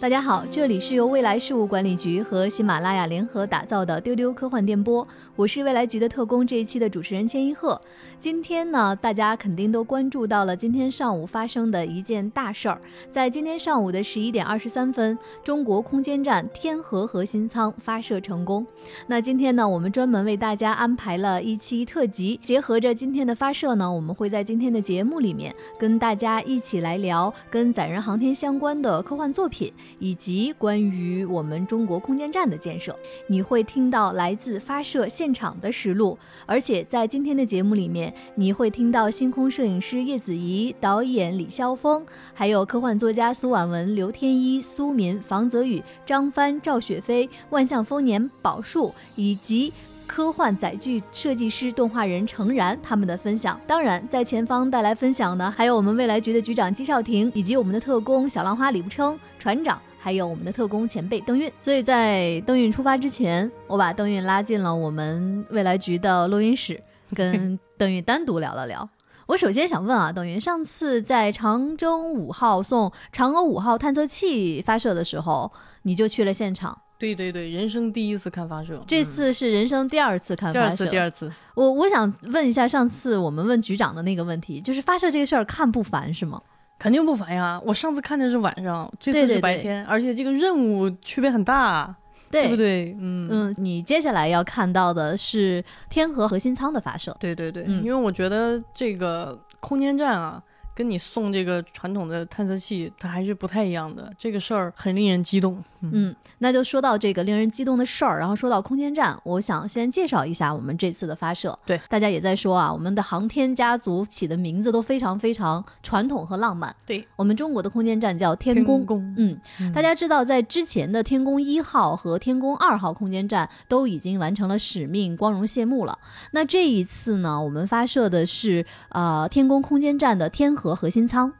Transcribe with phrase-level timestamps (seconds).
[0.00, 7.80] 大家好，这里是由未来事务管理局和喜马拉雅联合打造的丢丢科幻电波，我是未来局的特工，这一期的主持人千一鹤。
[8.16, 12.80] 今天呢，大家肯定都关注到了今天上午发生的一件大事儿，
[13.10, 18.64] 在今天上午的十一点二十三分，中国空间站天河核心舱发射成功。
[19.08, 29.72] 那今天呢，我们专门为大家安排了一期特辑，结合着今天的发射呢，我们会在今天的节目里面跟大家一起来聊跟载人航天相关的科幻作品。
[29.98, 49.72] 以及关于我们中国空间站的建设，你会听到来自发射现场的实录，而且在今天的节目里面，你会听到星空摄影师叶子怡、导演李霄峰，还有科幻作家苏婉文、刘天一、苏民、房泽宇、张帆、赵雪飞、万象丰年、宝树以及。
[50.08, 61.52] 科幻载具设计师、动画人程然他们的分享，当然在前方带来分享呢，还有我们未来局的局长姬少廷，以及我们的特工小浪花李不称、船长，还有我们的特工前辈邓运。
[61.62, 66.82] 所以在邓运出发之前，我把邓运拉进了我们未来局的录音室，
[67.14, 68.88] 跟邓运单独聊了聊。
[69.26, 76.80] 我首先想问啊，邓运，上次在长征五号送嫦娥五号探测器发射的时候，你就去了现场。
[76.98, 80.60] 对对对，人生第一次看发射，这次是人生第二次看发射。
[80.60, 81.32] 第二次，第二次。
[81.54, 86.42] 我我想问一下，上次我们问局长的那个问题，就是发射这个事儿看不烦是吗？
[86.78, 87.60] 肯定不烦呀！
[87.64, 91.94] 我上次看的是晚上，这次是白天，而且这个任务区别很大，
[92.30, 92.96] 对不对？
[93.00, 97.16] 嗯嗯，你接下来要看到的是天河核心舱的发射。
[97.20, 100.42] 对对对，因为我觉得这个空间站啊。
[100.78, 104.12] 跟你送这个传统的探测器，它还是不太一样的。
[104.16, 105.60] 这个事儿很令人激动。
[105.80, 111.56] 嗯，那就说到这个令人激动的事儿，然后说到空间站，我想先介绍一下我们这次的发射。
[111.66, 116.72] 对，大家也在说啊，我们的航天家族起的名字都非常非常传统和浪漫。
[116.86, 118.86] 对，我们中国的空间站叫天宫。
[119.16, 119.36] 嗯，
[119.74, 125.98] 大家知道，在之前的天宫一号和天宫二号空间站都已经完成了使命，光荣谢幕了。
[126.30, 130.67] 那这一次呢，我们发射的是呃天宫空间站的天河。
[130.68, 131.32] 和核心舱，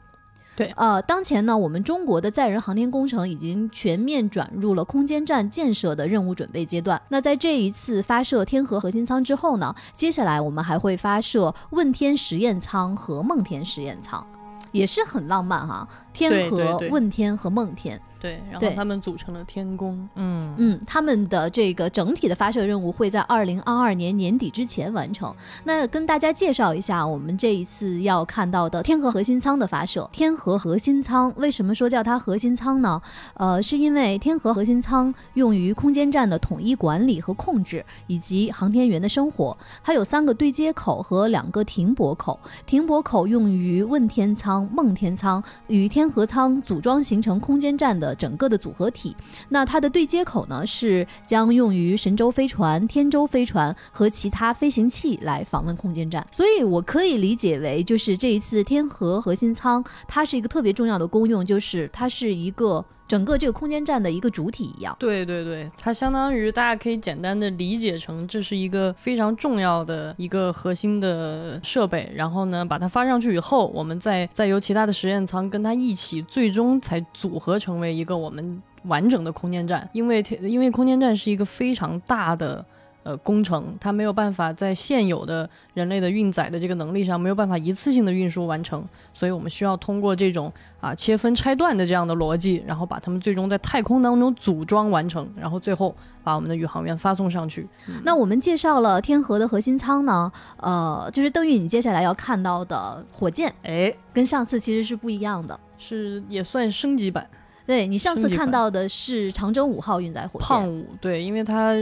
[0.57, 7.01] 对，呃，当前呢，我们中国的载人航天工程已经全面转入了空间站建设的任务准备阶段。
[7.09, 14.27] 那在这一次发射天河核心舱之后呢，接下来我们还会发射问天实验舱和梦天实验舱，
[14.73, 15.87] 也是很浪漫哈。
[16.13, 18.01] 天河、问天和梦天。
[18.21, 20.09] 对，然后他们组成了天宫。
[20.17, 25.33] 嗯嗯，他们的这个整体的发射任务会在二零二二年年底之前完成。
[25.63, 30.09] 那跟大家介绍一下，我们这一次要看到的天河核心舱的发射。
[30.13, 33.01] 天河核心舱为什么说叫它核心舱呢？
[33.35, 39.57] 呃，是因为天河核心舱用于空间站的统一管理和控制，以及航天员的生活。
[39.85, 42.41] 它有三个对接口和两个停泊口。
[42.67, 48.08] 停泊口用于问天舱、梦天舱与天河舱组装形成空间站的。
[48.15, 49.17] 整个的组合体，
[49.49, 64.95] 那它的对接口呢是将用于神舟飞船、天舟飞船和其他飞行器来访问空间站，所以我可以理解为，就是这一次天河核心舱，它是一个特别重要的功用，就是它是一个整个这个空间站的一个主体一样。
[65.01, 79.89] 对对对，它相当于大家可以简单的理解成，这是一个非常重要的一个核心的设备，然后呢，把它发上去以后，我们再再由其他的实验舱跟它一起，最终才组合成为一个我们完整的空间站。
[79.93, 82.65] 因为因为空间站是一个非常大的。
[83.09, 97.67] 呃，工程它没有办法在现有的人类的运载的这个能力上没有办法一次性的运输完成，所以我们需要通过这种啊切分拆断的这样的逻辑，然后把它们最终在太空当中组装完成，然后最后把我们的宇航员发送上去。
[98.05, 107.27] 那我们介绍了天河的核心舱呢，呃，就是邓玉，你接下来要看到的火箭，哎，跟上次其实是不一样的，是也算升级版。
[107.67, 111.75] 对你上次看到的是长征五号运载火箭，胖五，对，因为它。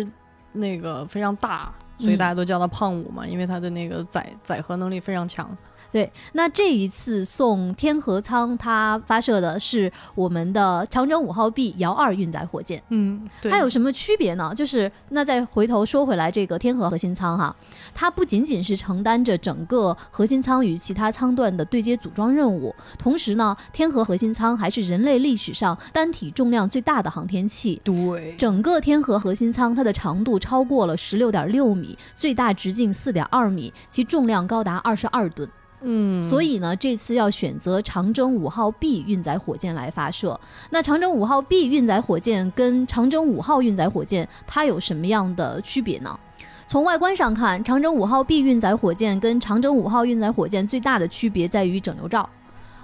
[0.56, 5.56] 那个非常大，所以大家都叫他胖五嘛，因为他的那个载载荷能力非常强。
[5.96, 12.82] 对，那这一次送天河舱，它发射的是我们的长征五号 B 遥二运载火箭。
[12.91, 14.53] 嗯，它有什么区别呢？
[14.54, 17.56] 就是那再回头说回来，这个天河核心舱哈，
[17.94, 27.80] 它不仅仅是承担着整个核心舱与其他舱段的对接组装任务，同时呢，天河核心舱还是人类历史上单体重量最大的航天器。
[27.82, 35.48] 对，整个天河核心舱它的长度超过了十六点六米，最大直径四点二米，其重量高达二十二吨。
[35.82, 40.38] 嗯，所以呢，这次要选择长征五号 B 运载火箭来发射。
[40.70, 46.18] 那长征五号 B 运载火箭跟长征五号运载火箭它有什么样的区别呢？
[46.66, 52.28] 从外观上看，长征五号 B 运载火箭跟长征五号运载火箭最大的区别在于整流罩。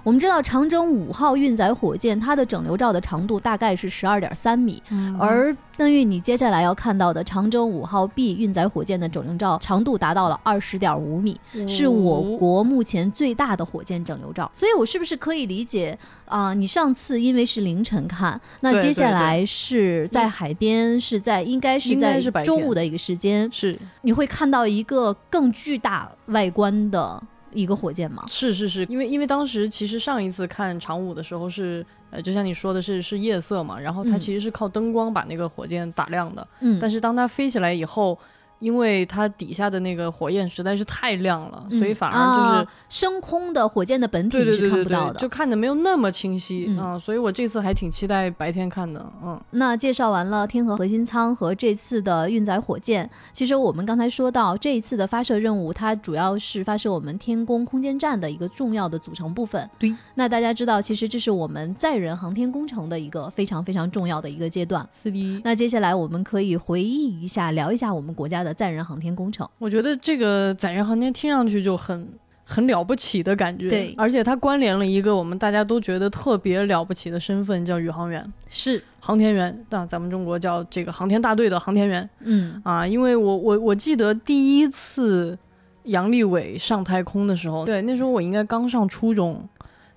[0.03, 4.83] 我们知道长征五号运载火箭，它的整流罩的长度大概是十二点三米，
[5.17, 14.51] 而邓玉，你接下来要看到的长征五号 B 运载火箭的整流罩长度达到了二十点五米，是我国目前最大的火箭整流罩。
[14.53, 16.53] 所以，我是不是可以理解啊？
[16.53, 27.23] 你上次因为是凌晨看，那接下来是在海边，是在应该是在中午的一个时间，是你会看到一个更巨大外观的
[27.53, 28.23] 一个火箭吗？
[28.27, 31.85] 是是是，因为因为当时其实上一次看长五的时候是。
[32.09, 36.47] 呃，就像你说的是是夜色嘛，然后它其实是靠灯光把那个火箭打亮的。
[36.59, 38.17] 嗯，但是当它飞起来以后。
[38.63, 49.05] 因为它底下的那个火焰实在是太亮了，所以反而就是升空的火箭的本体是看不到的，就看的没有那么清晰嗯，所以我这次还挺期待白天看的。
[49.21, 59.69] 嗯，那介绍完了天河核心舱和这次的运载火箭，其实我们刚才说到这一次的发射任务，它主要是发射我们天宫空间站的一个重要的组成部分。
[59.77, 64.87] 对，那大家知道，其实这是我们载人航天工程的一个非常非常重要的一个阶段。
[65.03, 65.41] 是的。
[65.43, 68.52] 那接下来我们可以回忆一下，聊一下我们国家的。
[68.53, 72.07] 载人航天工程，我觉得这个载人航天听上去就很
[72.45, 78.83] 很了不起的感觉，对，而且它关联了一个我们大家都觉得特别了不起的身份，叫宇航员，是。
[78.99, 82.61] 航天员，那咱们中国叫这个航天大队的航天员，嗯。
[82.63, 85.37] 啊，因为我我我记得第一次
[85.83, 89.45] 杨利伟上太空的时候，对，那时候我应该刚上初中，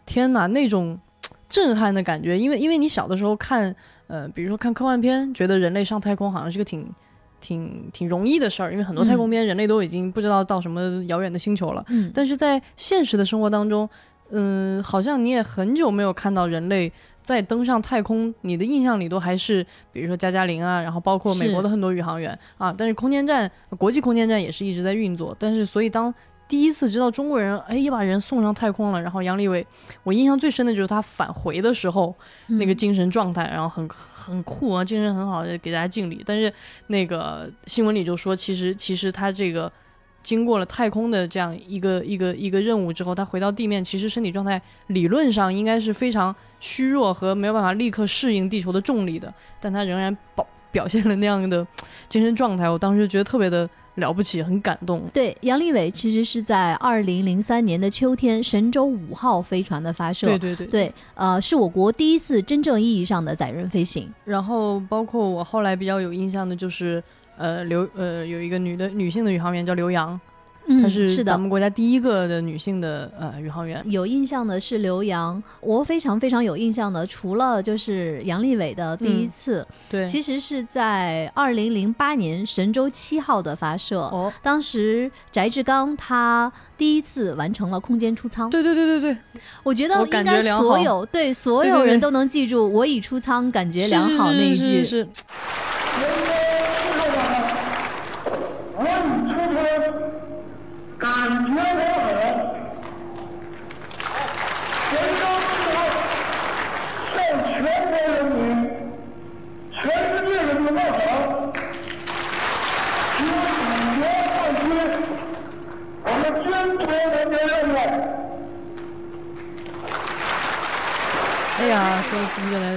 [0.05, 0.99] 天哪，那种
[1.49, 3.73] 震撼的感觉，因为因为你小的时候看，
[4.09, 6.85] 呃，比如说看科幻片，觉得人类上太空好像是个挺。
[7.41, 11.85] 挺挺容易的事儿，因为很多太空边人类都已经不知道到什么遥远的星球了。
[11.89, 13.89] 嗯，但是在现实的生活当中，
[14.31, 16.93] 嗯，好像你也很久没有看到人类
[17.23, 22.75] 在登上太空，你的印象里都还是比如说加加林啊，然后包括美国的很多宇航员啊。
[22.77, 25.37] 但是空间站，国际空间站也是一直在运作。
[25.39, 26.13] 但是所以当
[26.49, 29.67] 第一次知道中国人哎也把人送上太空了，然后杨利伟，
[30.05, 32.15] 我印象最深的就是他返回的时候
[32.47, 36.23] 那个精神状态，然后很很酷啊，精神很好，给大家敬礼。
[36.25, 36.53] 但是
[36.87, 39.71] 那个新闻里就说，其实其实他这个
[40.23, 51.67] 经过了太空的这样一个一个一个任务之后，他回到地面，其实身体状态理论上应该是非常虚弱和没有办法立刻适应地球的重力的，但他仍然保表现了那样的
[52.09, 53.69] 精神状态，我当时觉得特别的。
[53.97, 55.03] 了不起，很感动。
[55.13, 60.27] 对，杨利伟其实是在二零零三年的秋天，神舟五号飞船的发射。
[60.27, 64.09] 对对对，对，呃，是我国第一次真正意义上的载人飞行。
[64.25, 67.03] 然后，包括我后来比较有印象的就是，
[67.37, 70.19] 呃，刘呃有一个女的女性的宇航员叫刘洋。
[70.83, 73.83] 她是咱们国家第一个的女性的呃宇航员。
[73.87, 88.51] 有印象的是刘洋，我非常非常有印象的，除了就是杨利伟的第一次，对，其实是在二零零八年神舟七号的发射，哦，当时翟志刚他第一次完成了空间出舱。
[88.51, 89.17] 对对对对对，
[89.63, 94.85] 我觉得应该所有对所有人都能记住“我已出舱，感觉良好”那一句。
[94.85, 95.07] 是。
[95.99, 96.46] 哎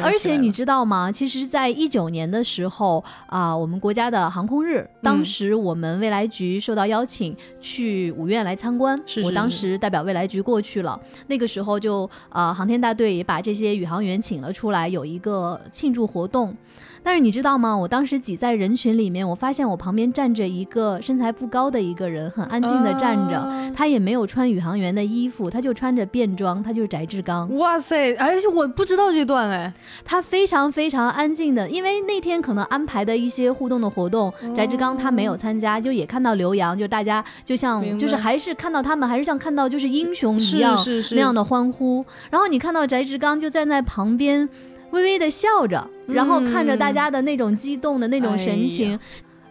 [0.02, 1.12] 而且你知道吗？
[1.12, 11.00] 其实，在一九年的时候啊，我们国家的航空日，当时我们未来局受到邀请去五院来参观，我当时代表未来局过去了。
[11.28, 16.56] 那个时候就啊，航天大队也把这些宇航员请了出来，有一个庆祝活动。
[17.04, 17.76] 但是你知道吗？
[17.76, 27.56] 我当时挤在人群里面，我发现我旁边站着一个身材不高的一个人，很安静的站着，他也没有穿宇航员的衣服，他就穿着便装，他就是翟志刚。
[27.58, 28.16] 哇塞！
[28.16, 40.78] 哎，我不知道这段哎，他非常非常安静的，因为那天可能安排的一些互动的活动，翟志刚他没有参加，就也看到刘洋，就大家就像就是还是看到他们，还是像看到就是英雄一样
[41.12, 42.06] 那样的欢呼。
[42.30, 44.48] 然后你看到翟志刚就站在旁边。
[44.92, 49.00] 微微的笑着，然后看着大家的那种激动的那种神情，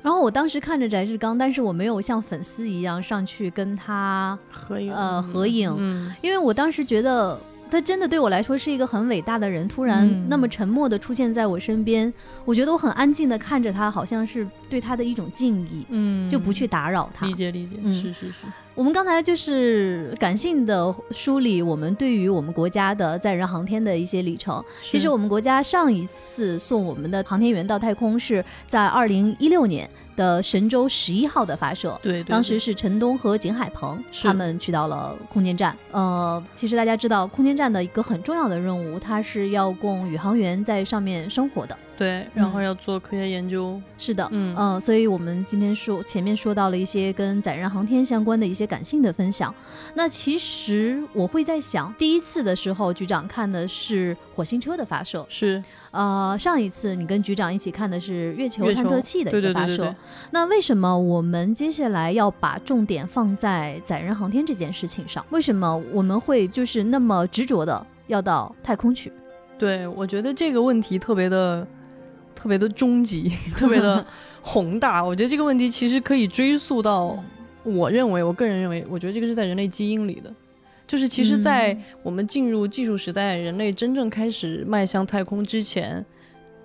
[0.02, 5.70] 然后我当时看着翟志刚，但是我没有像粉丝一样上去跟他合影，呃，合影，
[6.22, 7.38] 因为我当时觉得
[7.70, 12.12] 他真的对我来说是一个很伟大的人，突然那么沉默的出现在我身边，
[12.44, 17.26] 我觉得我很安静的看着他，好像是对他的一种敬意，嗯，就不去打扰他。
[17.26, 18.34] 理解理解，是是是。
[18.74, 24.64] 我们刚才就是感性的梳理我们对于我们国家的载人航天的一些里程。
[24.84, 29.88] 其实我们国家上一次送我们的航天员到太空是在二零一六年。
[30.18, 35.74] 的神舟十一号的发射，对，当时是陈东和景海鹏他们去到了空间站。
[35.92, 41.78] 呃，其实大家知道，空间站的一个很重要的任务，它是要供宇航员在上面生活的。
[41.96, 43.80] 对，然后要做科学研究。
[43.96, 49.52] 是的，嗯嗯，所以我们今天说前面说到了一些跟载人航天相关的一些感性的分享。
[49.94, 55.60] 那其实我会在想，第一次的时候，局长看的是火星车的发射，是。
[55.90, 59.92] 呃，上一次你跟局长一起看的是月球探测器的一个发射。
[60.30, 65.24] 那为什么我们接下来要把重点放在载人航天这件事情上？
[65.30, 69.12] 为什么我们会就是那么执着的要到太空去？
[69.58, 71.66] 对，我觉得这个问题特别的。
[72.40, 74.06] 特别的终极， 特别的
[74.42, 75.04] 宏大。
[75.04, 77.18] 我觉得这个问题其实可以追溯到，
[77.64, 80.32] 我认为，我个人认为，我觉得这个是在人类基因里的。
[80.86, 86.06] 就是其实，在我们进入技术时代，人类真正开始迈向太空之前，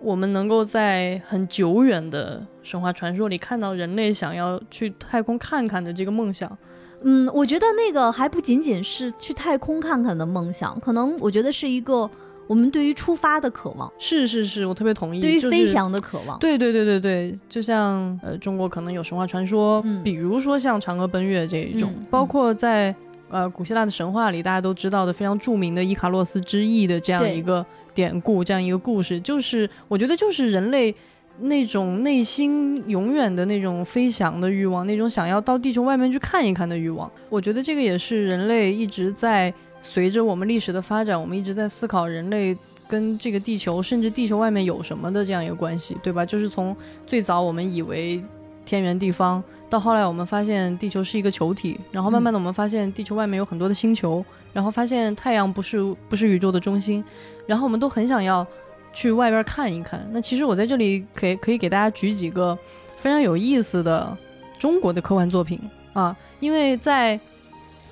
[0.04, 6.56] 我们能够在很久远的神话传说里看到人类想要去太空看看的这个梦想。
[7.02, 12.10] 嗯，我觉得那个还不仅仅是去太空看看的梦想，可能我觉得是一个。
[12.46, 15.22] 我们对于出发的渴望，是是是，我特别同意。
[15.22, 22.94] 对于飞翔的渴望，对对对对对，就像呃，中国可能有神话传说，比如说像嫦娥奔月这一种，包括在
[23.34, 30.94] 呃古希腊的神话里，大家都知道的非常著名的伊卡洛斯之翼的这样一个典故，这样一个故事，就是我觉得就是人类
[31.40, 37.12] 那种内心永远的那种飞翔的欲望，那种想要到地球外面去看一看的欲望。
[37.30, 39.54] 我觉得这个也是人类一直在。
[39.86, 46.26] 随着我们历史的发展，我们一直在思考人类跟这个地球，甚至地球外面有什么的这样一个关系，对吧？
[46.26, 46.74] 就是从
[47.06, 48.24] 最早我们以为
[48.66, 57.04] 天圆地方，到后来我们发现地球是一个球体，然后慢慢的我们发现地球外面有很多的星球，然后发现太阳不是不是宇宙的中心，
[57.46, 58.46] 然后我们都很想要
[58.92, 60.08] 去外边看一看。
[60.12, 62.58] 那其实我在这里可以可以给大家举几个
[62.98, 64.18] 非常有意思的
[64.58, 65.60] 中国的科幻作品
[65.94, 67.20] 啊，因为在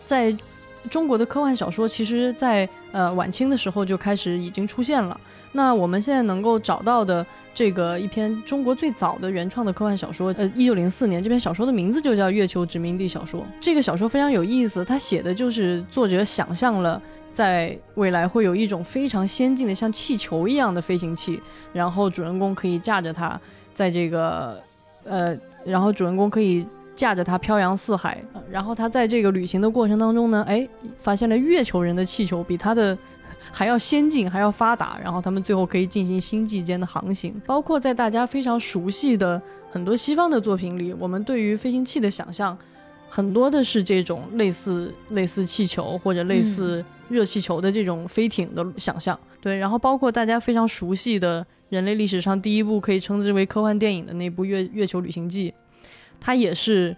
[0.06, 0.36] 在。
[0.90, 5.20] 中国的科幻小说，其实，在呃晚清的时候就开始已经出现了。
[5.52, 13.42] 那我们现在能够找到的这个一篇中国最早的原创的科幻小说，呃，一九零四年，这篇小说的名字就叫《月球殖民地小说》。
[13.60, 17.02] 这个小说非常有意思，它写的就是作者想象了
[17.34, 21.42] 在未来会有一种非常先进的像气球一样的飞行器，
[21.74, 23.40] 然后主人公可以驾着它，
[23.74, 24.62] 在这个
[25.04, 26.66] 呃，然后主人公可以。
[26.96, 30.68] 驾着它飘扬四海，然后他在这个旅行的过程当中呢，哎，
[30.98, 32.98] 发现了月球人的气球比他的
[33.52, 37.42] 还要先进，还要发达，然后他们最后可以进行星际间的航行。
[37.46, 42.58] 包括在大家非常熟悉的很多西方的作品里，我们对于飞行器的想象，
[43.10, 49.18] 很多的是这种类似类似气球或者类似热气球的这种飞艇的想象。
[49.40, 55.50] 对，然后包括大家非常熟悉的人类历史上第一部可以称之为科幻电影的那部《月月球旅行记》。
[56.22, 56.96] 他也是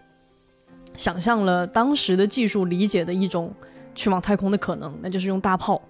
[0.96, 3.52] 想象了当时的技术理解的一种
[3.96, 5.82] 去往太空的可能，那就是用大炮，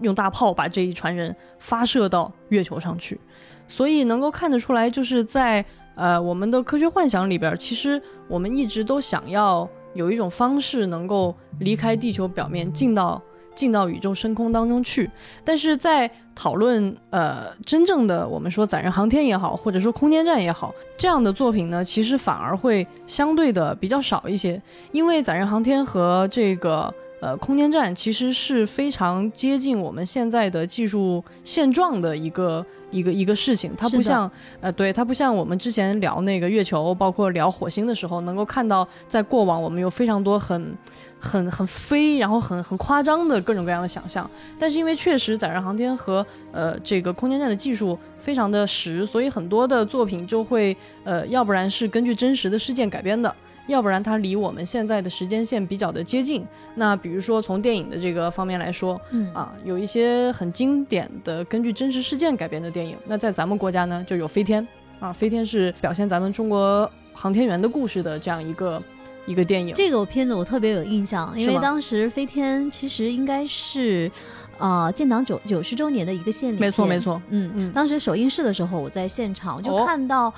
[0.00, 3.20] 用大炮把这一船人发射到月球上去。
[3.68, 13.22] 所以能够看得出来，就是在呃我们的科学幻想里边，其实我们一直都想要有一种方式能够离开地球表面，进到。
[13.60, 15.10] 进到宇宙深空当中去，
[15.44, 24.60] 但是在讨论呃真正的我们说载人航天也好，或者说空间站也好，这样的作品呢，其实反而会相对的比较少一些，
[24.92, 26.92] 因为载人航天和这个。
[27.22, 33.72] 呃，空间站其实是非常接近我们现在的技术现状的一个一个一个事情。
[33.76, 34.30] 它不像
[34.60, 40.76] 呃，对，它不像我们之前聊那个月球，包括聊火星的时候，能够看到在过往我们有非常多很
[41.18, 44.28] 很很飞，然后很很夸张的各种各样的想象。
[44.58, 53.34] 但是因为确实载人航天和呃这个空间站的技术非常的实，所以很多的作品就会呃，要不然是根据真实的事件改编的。
[53.70, 56.46] 要不然它离我们现在的时间线比较的接近。
[56.74, 62.96] 那比如说从电影的这个方面来说，嗯啊，有一些很经典的根据真实事件改编的电影。
[63.06, 64.62] 那在咱们国家呢，就有《飞天》
[65.04, 68.82] 啊，《飞天》是表现咱们中国航天员的故事的这样一个
[69.26, 69.72] 一个电影。
[69.74, 74.10] 这个片子我特别有印象，因为当时《飞天》其实应该是，
[74.58, 76.58] 呃，建党九九十周年的一个献礼。
[76.58, 80.32] 没错没错，嗯嗯，当时首映式的时候，我在现场就看到。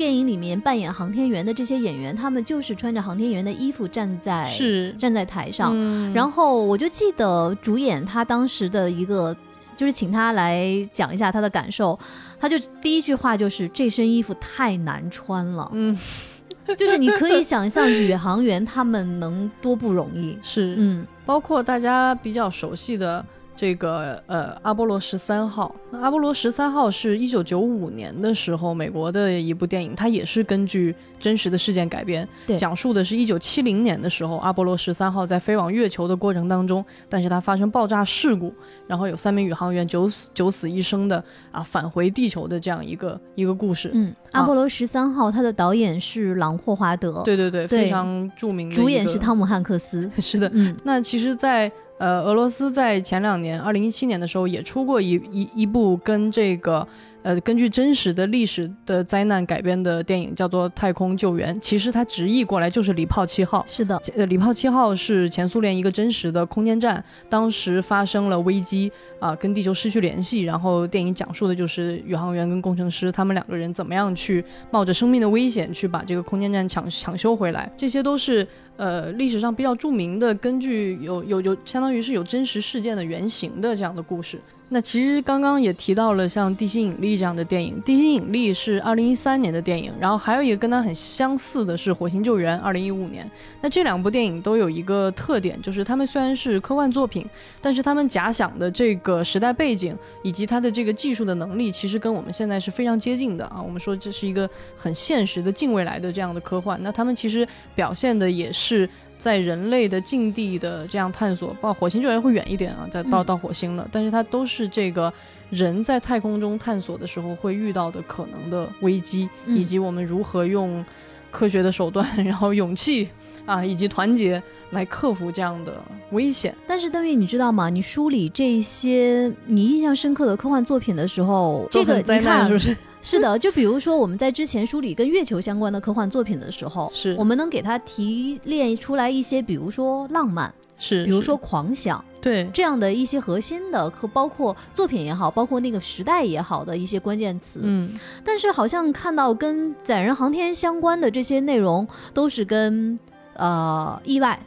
[0.00, 4.90] 电影里面扮演航天员的这些演员，他们就是穿着航天员的衣服站在是。
[4.92, 5.76] 站在台上，
[6.14, 9.36] 然后我就记得主演他当时的一个，
[9.76, 11.98] 就是请他来讲一下他的感受，
[12.40, 15.94] 他就第一句话就是这身衣服太难穿了，嗯，
[16.78, 20.34] 就是你可以想象宇航员他们能多不容易。
[20.42, 23.22] 是，嗯，包括大家比较熟悉的。
[23.60, 32.26] 这个呃，阿波罗十三号，那阿波罗十三号是一九九五年的时候美国的一部电影，它也是根据真实的事件改编，
[32.56, 38.50] 讲述的是一九七零年的时候，阿波罗十三号在飞往月球的过程当中，但是它发生爆炸事故，
[38.86, 43.90] 然后有三名宇航员九死九死一生的啊返回地球的这样一个一个故事。
[43.92, 56.88] 嗯，阿波罗十三号，它的导演是朗霍华德，对对对，非常著名的，主演是汤姆汉克斯， 是的，嗯，那其实，在呃，俄罗斯在前两年，二零一七年的时候也出过一一一部跟这个。
[57.22, 63.64] 呃，根据真实的历史的灾难改编的电影叫做《太空救援》，其实它直译过来就是“礼炮七号”。
[63.68, 70.42] 是的，呃，礼炮七号是前苏联一个真实的空间站，当时发生了危机啊，跟地球失去联系。
[70.44, 77.70] 然后电影讲述的就是宇航员跟工程师他们两个人怎么样去冒着生命的危险去把这个空间站抢抢修回来。
[77.76, 78.46] 这些都是
[78.76, 84.40] 呃历史上比较著名的，根据有有有相当于是有真实事件的原型的这样的故事。
[84.72, 93.28] 那其实刚刚也提到了像《地心引力》这样的电影，《地心引力》是二零一三年的电影，然后还有一个跟它很相似的是《火星救援》，二零一五年。
[93.60, 97.26] 那这两部电影都有一个特点，就是他们虽然是科幻作品，
[97.60, 103.60] 但是他们假想的这个时代背景以及它的这个技术的能力，其实跟我们现在是非常接近的啊。
[103.60, 108.88] 我们说这是一个很现实的近未来的这样的科幻，那他们其实表现的也是。
[109.20, 115.12] 在人类的境地的这样探索，包括火星救援会远一点啊，再到到火星了，但是它都是这个
[115.50, 120.82] 人在太空中探索的时候会遇到的可能的危机，以及我们如何用
[121.30, 123.08] 科学的手段，然后勇气
[123.44, 125.74] 啊，以及团结来克服这样的
[126.12, 126.54] 危险。
[126.66, 127.68] 但是邓玉，你知道吗？
[127.68, 132.76] 你梳理这些你印象深刻的科幻作品的时候，这个灾难是不是？
[133.02, 147.60] 是的，就比如说我们在之前梳理跟月球相关的科幻作品的时候，是我们能给它提炼出来一些，比如说浪漫，是，比如说狂想，对，这样的一些核心的和包括作品也好，包括那个时代也好的一些关键词。
[147.62, 147.90] 嗯，
[148.24, 152.98] 但是好像看到跟载人航天相关的这些内容，都是跟
[153.34, 154.38] 呃意外、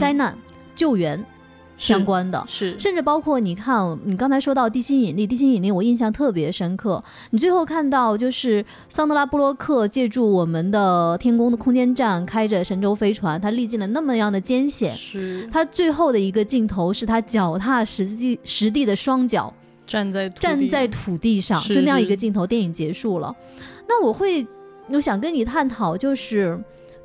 [0.00, 0.36] 灾难、
[0.74, 1.24] 救援。
[1.82, 7.02] 相关的是，甚至包括你看，你刚才说到地心引力，地心引力我印象特别深刻。
[7.30, 14.94] 你最后看到就是桑德拉布洛克借助我们的天宫的空间站，开着神舟飞船，他历尽了那么样的艰险。
[14.94, 19.52] 是，他最后的一个镜头是他脚踏实际实地的双脚
[19.84, 23.34] 站在站在土地上，就那样一个镜头，电影结束了。
[23.88, 24.46] 那我会，
[24.88, 26.56] 我想跟你探讨，就是，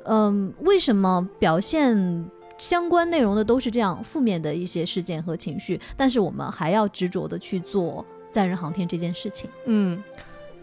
[0.04, 2.24] 嗯，为什么表现？
[2.58, 9.48] 相关内容的都是这样负面的一些事件和情绪，但是我们还要执着的去做载人航天这件事情。
[9.66, 10.02] 嗯，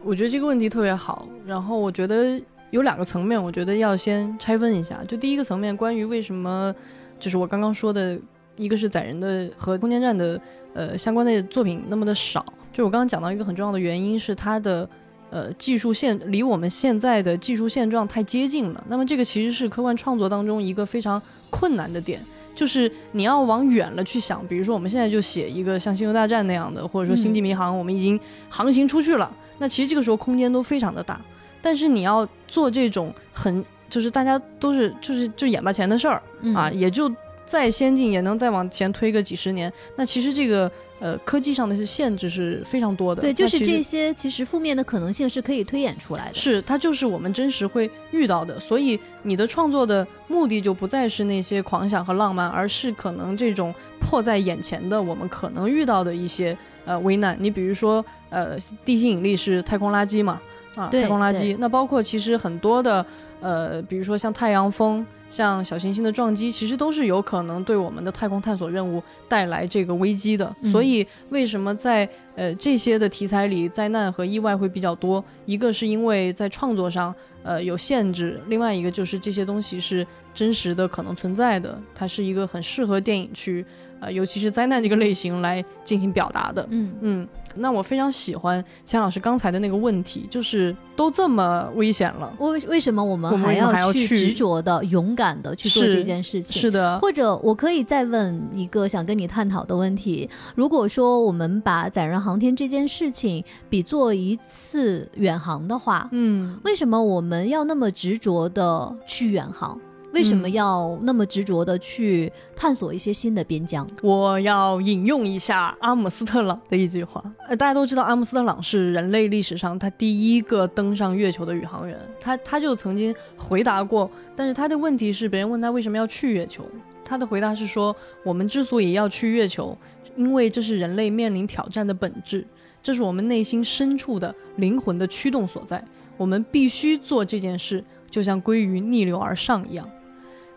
[0.03, 1.27] 我觉得这个问题特别好。
[1.45, 5.03] 然后我觉得有两个层面，我觉得要先拆分一下。
[5.07, 6.75] 就第一个层面，关于为什么，
[7.17, 8.19] 就是我刚刚说的，
[8.57, 10.39] 一个是载人的和空间站的
[10.73, 12.45] 呃相关的作品那么的少。
[12.73, 14.87] 就我刚刚讲到一个很重要的原因是它的。
[15.35, 18.81] 呃，技术现离我们现在的技术现状太接近了。
[18.87, 22.23] 那么这个其实是科幻创作当中一个非常困难的点，
[22.55, 24.47] 就是你要往远了去想。
[24.47, 28.17] 比如说我们现在就写一个像《星球大战》那样的，或者说《星际迷航》，我们已经
[28.49, 29.29] 航行出去了。
[29.57, 31.19] 那其实这个时候空间都非常的大，
[31.61, 36.23] 但是你要做这种很就是大家都是就是就眼巴前的事儿
[36.55, 37.11] 啊，也就
[37.45, 39.69] 再先进也能再往前推个几十年。
[39.97, 40.71] 那其实这个。
[40.99, 43.21] 呃，科技上的一些限制是非常多的。
[43.21, 46.35] 对，就是这些，其实负面的可能性是可以推演出来的。
[46.35, 48.59] 是，它就是我们真实会遇到的。
[48.59, 57.37] 所以你的创作的目的就不再是那些狂想和浪漫，而是可能这种迫在眼前的我们可能遇到的一些呃危难。
[57.39, 60.41] 你比如说，呃，地心引力是太空垃圾嘛？
[60.75, 61.55] 啊，太空垃圾。
[61.59, 63.05] 那包括其实很多的
[63.39, 65.05] 呃，比如说像太阳风。
[65.27, 70.55] 像小行星的撞击，其实都是有可能对我们的太空探索任务带来这个危机的。
[70.63, 75.21] 所以，为什么在呃这些的题材里，灾难和意外会比较多？
[75.45, 83.65] 一个是因为在创作上呃有限制，另外一个就是这些东西是真实的可能存在的，它是一个很适合电影去
[84.05, 86.65] 呃，尤其是灾难这个类型来进行表达的。
[86.69, 87.27] 嗯嗯。
[87.57, 96.61] 那我非常喜欢钱老师刚才的那个问题，就是都这么危险了，为为什么我们还要去执着的、勇敢的去做这件事情？
[96.61, 96.99] 是的。
[96.99, 109.79] 或者我可以再问一个想跟你探讨的问题：如果说我们把载人航天这件事情比作一次远航的话，嗯，为什么我们要那么执着的去远航？
[110.15, 113.85] 为什么要那么执着的去探索一些新的边疆？
[114.01, 117.21] 我要引用一下阿姆斯特朗的一句话。
[117.49, 126.63] 呃，大家都知道阿姆斯特朗是人类历史上他第一个登上月球的宇航员，他他就曾经回答过，但是他的问题是别人问他为什么要去月球，
[127.03, 129.77] 他的回答是说我们之所以要去月球，
[130.15, 132.47] 因为这是人类面临挑战的本质，
[132.81, 135.83] 这是我们内心深处的灵魂的驱动所在，
[136.15, 139.85] 我们必须做这件事，就像鲑鱼逆流而上一样。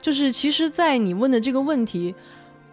[0.01, 2.15] 就是其实，在你问的这个问题，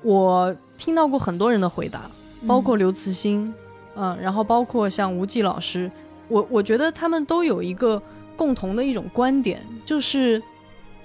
[0.04, 2.10] 我听到过很多人的回答，
[2.46, 3.52] 包括刘慈欣，
[3.96, 5.90] 嗯，然后包括像吴忌老师，
[6.28, 8.02] 我我觉得他们都有一个
[8.38, 10.42] 共同的一种观点，就是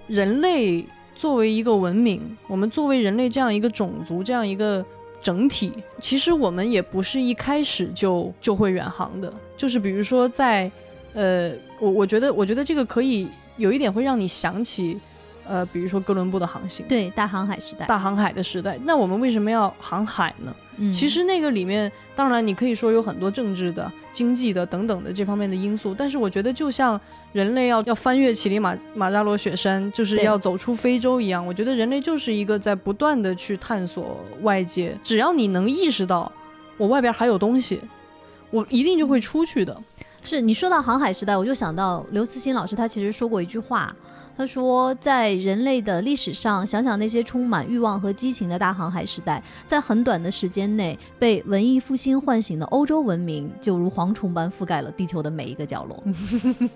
[0.06, 4.84] 人类作为一个文明，我们作为人类这样一个种族，这样一个
[5.22, 10.70] 整体，其实我们也不是一开始就就会远航的，就是比如说在，
[11.14, 15.00] 呃，我我觉得我觉得这个可以有一点会让你想起。
[15.46, 20.54] 呃，比如说哥伦布的航行，对大航海时代，大航海的时代，那我们为什么要航海呢？
[20.76, 26.98] 嗯，其实那个里面，当然你可以说有很多政治的、经济的等等的这方面的因素，但是我觉得就像
[27.32, 36.30] 人类要要翻越乞力马马扎罗雪山，就是要走出非洲一样，我觉得人类就是一个在不断的去探索外界，只要你能意识到
[36.76, 37.80] 我外边还有东西，
[38.50, 39.76] 我一定就会出去的。
[40.22, 43.94] 是你说到航海时代，我就想到刘慈欣老师，他其实说过一句话。
[44.36, 56.02] 他说，在人类的历史上，想想那些充满欲望和激情的大航海时代，在很短的时间内被文艺复兴唤醒的欧洲文明，就如蝗虫般覆盖了地球的每一个角落，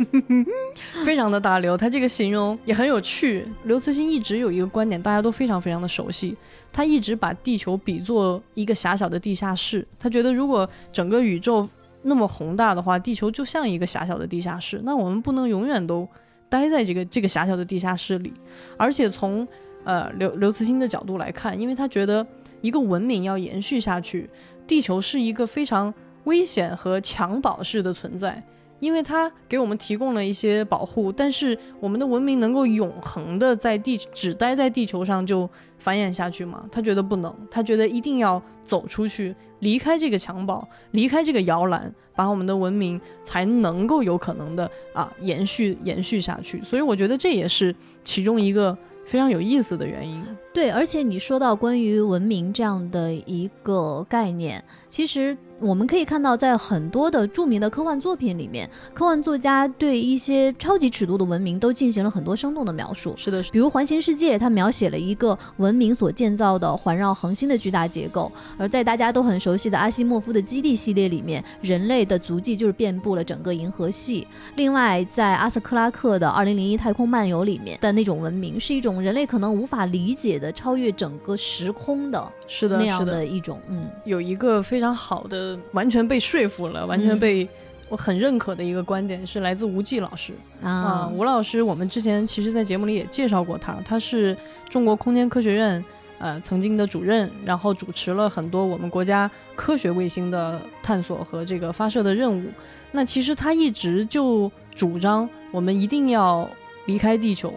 [1.04, 1.74] 非常的大刘。
[1.74, 3.46] 他这个形容也很有趣。
[3.64, 6.36] 刘慈欣一直有一个观点，大家都非常非常的熟悉。
[6.70, 9.86] 他一直把地球比作一个狭小的地下室。
[9.98, 11.66] 他觉得，如果整个宇宙
[12.02, 16.06] 那么宏大的话，地球就像一个狭小的地下室，那我们不能永远都。
[16.54, 18.32] 待在这个这个狭小的地下室里，
[18.76, 19.44] 而且从
[19.82, 22.24] 呃刘刘慈欣的角度来看，因为他觉得
[22.60, 24.30] 一个文明要延续下去，
[24.64, 25.92] 地球是一个非常
[26.24, 28.40] 危险和襁褓式的存在，
[28.84, 36.64] 因为它给我们提供了一些保护，但是我们的文明能够永恒的在地只待在地球上就繁衍下去吗？
[36.70, 41.92] 他觉得不能，他觉得一定要走出去，离开这个襁褓，离开这个摇篮。
[42.16, 50.24] 把我们的文明才能够有可能的啊延续延续下去，所以我觉得这也是其中一个非常有意思的原因。
[50.54, 55.36] 对，而且你说到关于文明这样的一个概念，其实。
[55.60, 63.14] 我们可以看到，在很多的著名的科幻作品里面，科幻作家对一些超级尺度的文明都进行了很多生动的描述。
[63.16, 74.26] 是的，比如《环形世界》，它描写了一个文明所建造的环绕恒星的巨大结构；而在大家都很熟悉的阿西莫夫的《基地》系列里面，人类的足迹就是遍布了整个银河系。
[74.56, 83.60] 另外，在阿瑟克拉克的《2001太空漫游》里面的那种文明，是一种人类可能无法理解的、超越整个时空的，是的那样的一种。
[83.68, 85.58] 嗯，有一个非常好的。
[85.72, 87.48] 完全被说服了，完全被
[87.88, 94.36] 我很认可的一个观点是来自吴季老师啊，吴老师，我们之前其实在节目里也介绍过他，他是
[94.68, 95.84] 中国空间科学院
[96.18, 102.44] 呃曾经的主任，然后主持了很多我们国家科学卫星的探索和这个发射的任务。
[102.92, 106.48] 那其实他一直就主张我们一定要
[106.86, 107.52] 离开地球。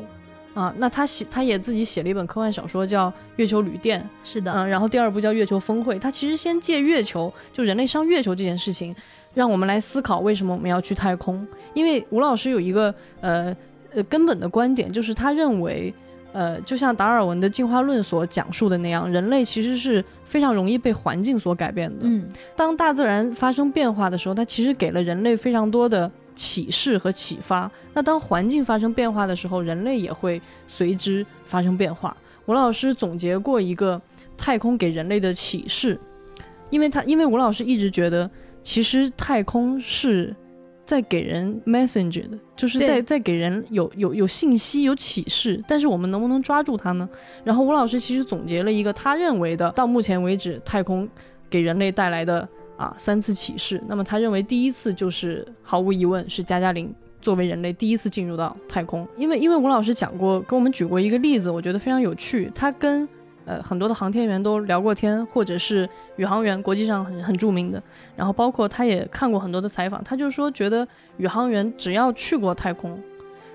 [0.58, 4.02] 啊，那他写，他也自己写了一本科幻小说，叫《月球旅店》。
[4.28, 5.96] 是的，嗯，然后第二部叫《月球峰会》。
[6.00, 8.96] 他其实先借月球，就人类上月球这件事情，
[9.36, 11.46] 让我们来思考为什么我们要去太空。
[11.76, 12.92] 因为吴老师有一个
[13.22, 13.56] 呃
[13.94, 15.94] 呃根本的观点，就是他认为，
[16.34, 22.08] 呃，就像达尔文的进化论所讲述的那样，人类其实是非常容易被环境所改变的。
[22.08, 26.12] 嗯，当大自然发生变化的时候，它其实给了人类非常多的。
[26.38, 27.70] 启示和启发。
[27.94, 32.16] 那当环境发生变化的时候，人类也会随之发生变化。
[32.46, 34.02] 吴老师总结过一个
[34.38, 36.00] 太空给人类的启示，
[36.70, 38.30] 因为他因为吴老师一直觉得，
[38.64, 40.34] 其实太空是
[40.86, 45.62] 在给人 message 的，就是在在给人有有有信息、有启示。
[45.68, 47.10] 但是我们能不能抓住它呢？
[47.44, 51.10] 然后吴老师其实总结了一个他认为的，到目前为止太空
[51.50, 52.48] 给人类带来的。
[52.78, 53.82] 啊，三次启示。
[53.88, 62.52] 那么他认为第一次就是毫无疑问是加加林作为人类第一次进入到太空，因为因为吴老师讲过，跟我们举过一个例子，我觉得非常有趣。
[62.54, 63.10] 他跟
[63.46, 67.82] 呃很多的航天员都聊过天，或者是宇航员，国际上很很著名的。
[68.16, 70.88] 然后包括他也看过很多的采访，他就说觉得
[71.18, 73.02] 宇航员只要去过太空，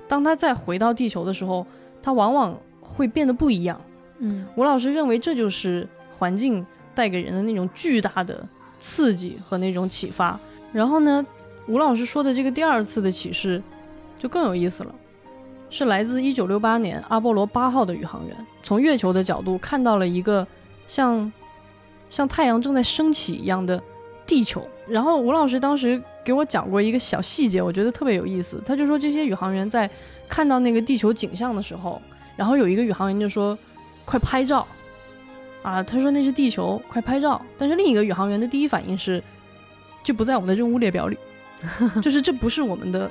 [0.08, 1.64] 当他再回到地球的时候，
[2.02, 3.80] 他往往会变得不一样。
[4.18, 8.44] 嗯，吴老师认为这就是环境带给人的那种巨大的。
[8.82, 10.36] 刺激和那种启发，
[10.72, 11.24] 然后呢，
[11.68, 13.62] 吴老师说的这个第二次的启示
[14.18, 14.92] 就更有意思了，
[15.70, 20.44] 是来自一九六八年阿波罗八号的宇航员从月球的角度看到了一个
[20.88, 21.32] 像
[22.10, 23.80] 像太阳正在升起一样的
[24.26, 24.66] 地球。
[24.88, 28.60] 然后吴老师当时给我讲过一个小细节，我觉得特别有意思。
[28.66, 29.88] 他就说这些宇航员在
[30.28, 32.02] 看到那个地球景象的时候，
[32.36, 33.56] 然后有一个宇航员就说
[34.04, 34.66] ：“快拍照！”
[35.62, 37.40] 啊，他说那是地球，快拍照。
[37.56, 39.22] 但是另一个宇航员的第一反应是，
[40.02, 41.16] 这不在我们的任务列表里，
[42.02, 43.10] 就是这不是我们的。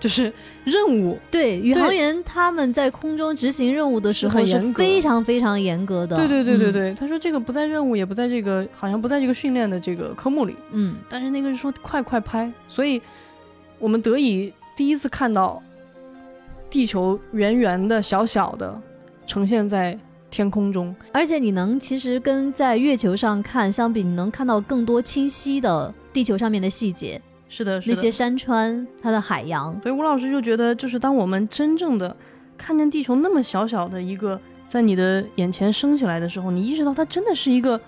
[0.00, 0.32] 就是
[0.64, 6.16] 任务，对宇航员他们在空中执行任务的时候是非常非常严格的。
[6.16, 10.56] 对对对对对，他说这个不在任务，也不在这个，好像不在这个训练的这个科目里。
[10.72, 13.00] 嗯，但是那个是说快快拍，所以
[13.78, 15.62] 我们得以第一次看到
[16.68, 18.76] 地球圆圆的小小的
[19.24, 19.96] 呈现在
[20.32, 27.20] 天空中，而且你能其实跟在月球上看相比，你能看到更多清晰的地球上面的细节。
[27.50, 32.16] 是的，那些山川，它的海洋，所以吴老师就觉得，就是当我们真正的
[32.56, 37.78] 看见地球那么小小的一个在你的眼前升起来的时候，你意识到它真的是一个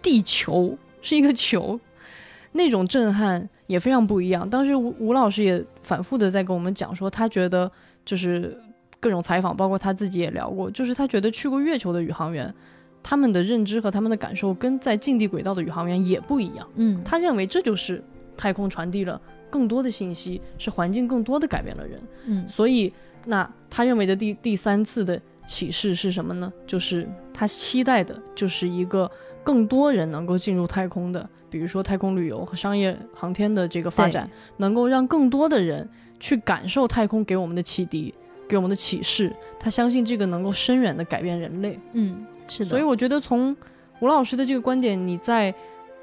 [0.00, 1.80] 地球，是一个球，
[2.52, 4.48] 那种震撼也非常不一样。
[4.48, 7.68] 当时吴吴老师也反复的在跟我们讲说，他觉得
[8.04, 8.56] 就是
[9.00, 12.54] 各种采访，包括他自己也聊过，就是他觉得去过月球的宇航员，
[13.02, 16.68] 他们的认知和他们的感受跟在近地轨道的宇航员也不一样。
[16.76, 18.02] 嗯，他认为这就是。
[18.40, 22.00] 太空传递了更多的信息，是环境更多的改变了人。
[22.26, 22.92] 嗯，所以
[23.26, 26.52] 那他认为的第第三次的启示是什么呢？
[26.64, 29.10] 就是他期待的就是一个
[29.42, 38.14] 更多人能够进入太空的，比如说太空旅游和商业航天的这个发展，能够让更多的人去感受太空给我们的启迪，
[38.48, 39.32] 给我们的启示。
[39.60, 41.78] 他相信这个能够深远的改变人类。
[41.92, 42.70] 嗯，是的。
[42.70, 43.54] 所以我觉得从
[44.00, 45.54] 吴老师的这个观点，你在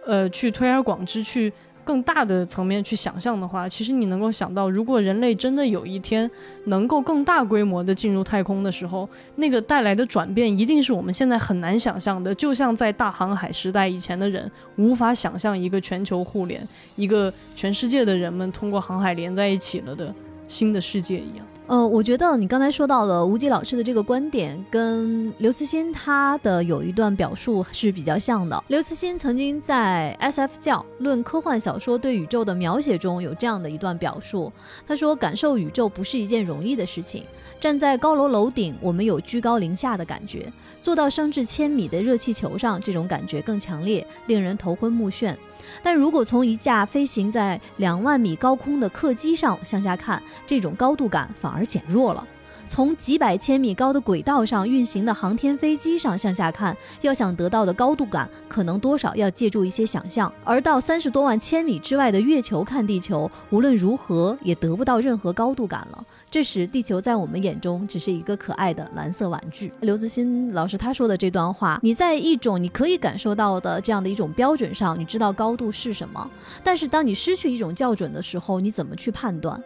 [0.06, 1.52] 呃去推而广之去。
[1.86, 6.28] 更大的层面去想象的话，其实你能够想到，如果人类真的有一天
[6.64, 12.34] 能够更大规模的进入太空的时候，那个带来的转变一定是我们现在很难想象的。
[12.34, 20.12] 就像在大航海时代以前的人无法想象一个全球互联，一个全世界的人们通过航海连在一起了的
[20.48, 21.46] 新的世界一样。
[21.68, 28.64] 呃，我觉得你刚才说到的吴极老师的这个观点，跟刘慈欣他的有一段表述是比较像的。
[28.68, 30.60] 刘慈欣曾经在《S.F.
[30.60, 34.54] 教论科幻小说对宇宙的描写》中有这样的一段表述，
[34.86, 37.24] 他说：“感受宇宙不是一件容易的事情。
[37.60, 40.42] 站在高楼楼顶，我们有居高临下的感觉；
[40.84, 45.36] 坐到升至千米的热气球上，这种感觉更强烈，令人头昏目眩。”
[45.82, 52.26] 但如果从一架飞行在两万米高空的客机上向下看，这种高度感反而减弱了。
[52.68, 66.04] 从几百千米高的轨道上运行的航天飞机上向下看，要想得到的高度感，可能多少要借助一些想象；而到三十多万千米之外的月球看地球，无论如何也得不到任何高度感了。
[66.30, 69.72] 这时，地球在我们眼中只是一个可爱的蓝色玩具。
[69.82, 76.30] 刘慈欣老师他说的这段话，你在一种你可以感受到的这样的一种标准上，你知道高度是什么。
[76.64, 79.62] 但是当你失去一种校准的时候，你怎么去判断？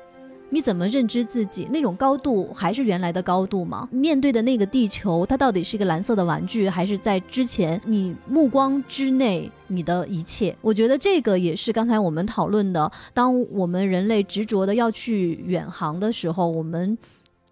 [0.52, 1.68] 你怎么认知自己？
[1.72, 3.88] 那种高度还是原来的高度吗？
[3.92, 10.56] 面对的那个地球，它到底是一个蓝色的玩具，还是在之前你目光之内你的一切？
[10.62, 12.92] 我觉得这个也是刚才我们讨论的。
[13.14, 16.98] 当我们人类执着的要去远航的时候，我们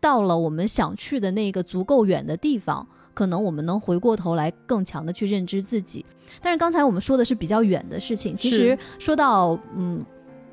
[0.01, 6.03] 到了我们想去的那个足够远的地方，可能我们能回过头来更强的去认知自己。
[6.41, 10.03] 但是刚才我们说的是比较远的事情，其实说到嗯。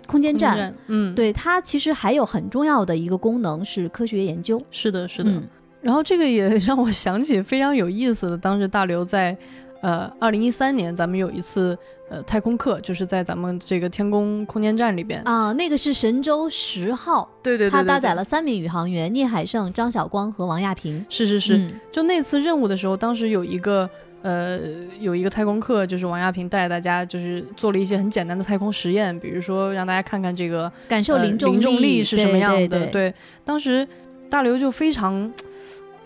[0.07, 4.62] 空间站，嗯，对它其实还有很重要的一个功能是科学研究。
[4.71, 5.31] 是的，是的。
[5.81, 9.37] 然后这个也让我想起非常有意思的，当时大刘在，
[9.83, 11.77] 呃，二零一三年咱们有一次
[12.09, 21.05] 呃太空课，就是在咱们这个天宫空间站里边啊，那个是神舟十号，对对对，它搭载了三名宇航员聂海胜、张晓光和王亚平。
[21.11, 23.88] 是是是，就那次任务的时候，当时有一个。
[24.24, 24.58] 呃，
[25.00, 32.87] 有一个太空课，就是王亚平带着大家，就是做了一些很简单的太空实验，比如说让大家看看这个感受零重力是什么样的。
[32.87, 33.12] 对，
[33.44, 33.87] 当时
[34.30, 35.30] 大刘就非常，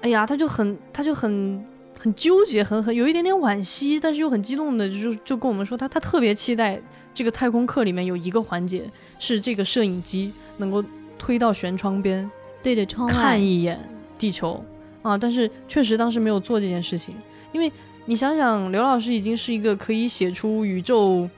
[0.00, 1.64] 哎呀，他就很，他就很
[1.96, 6.76] 很纠结，很很有一点点惋惜，但是又很激动的，就就跟我们说，他他特别期待
[7.14, 8.82] 这个太空课里面有一个环节
[9.20, 10.82] 是这个摄影机能够
[11.16, 12.28] 推到舷窗边，
[12.64, 13.78] 对着窗看一眼
[14.18, 14.60] 地球
[15.02, 17.14] 啊，但是确实当时没有做这件事情，
[17.52, 17.70] 因为。
[18.08, 21.28] 你想想，刘老师已经是一个可以写出宇宙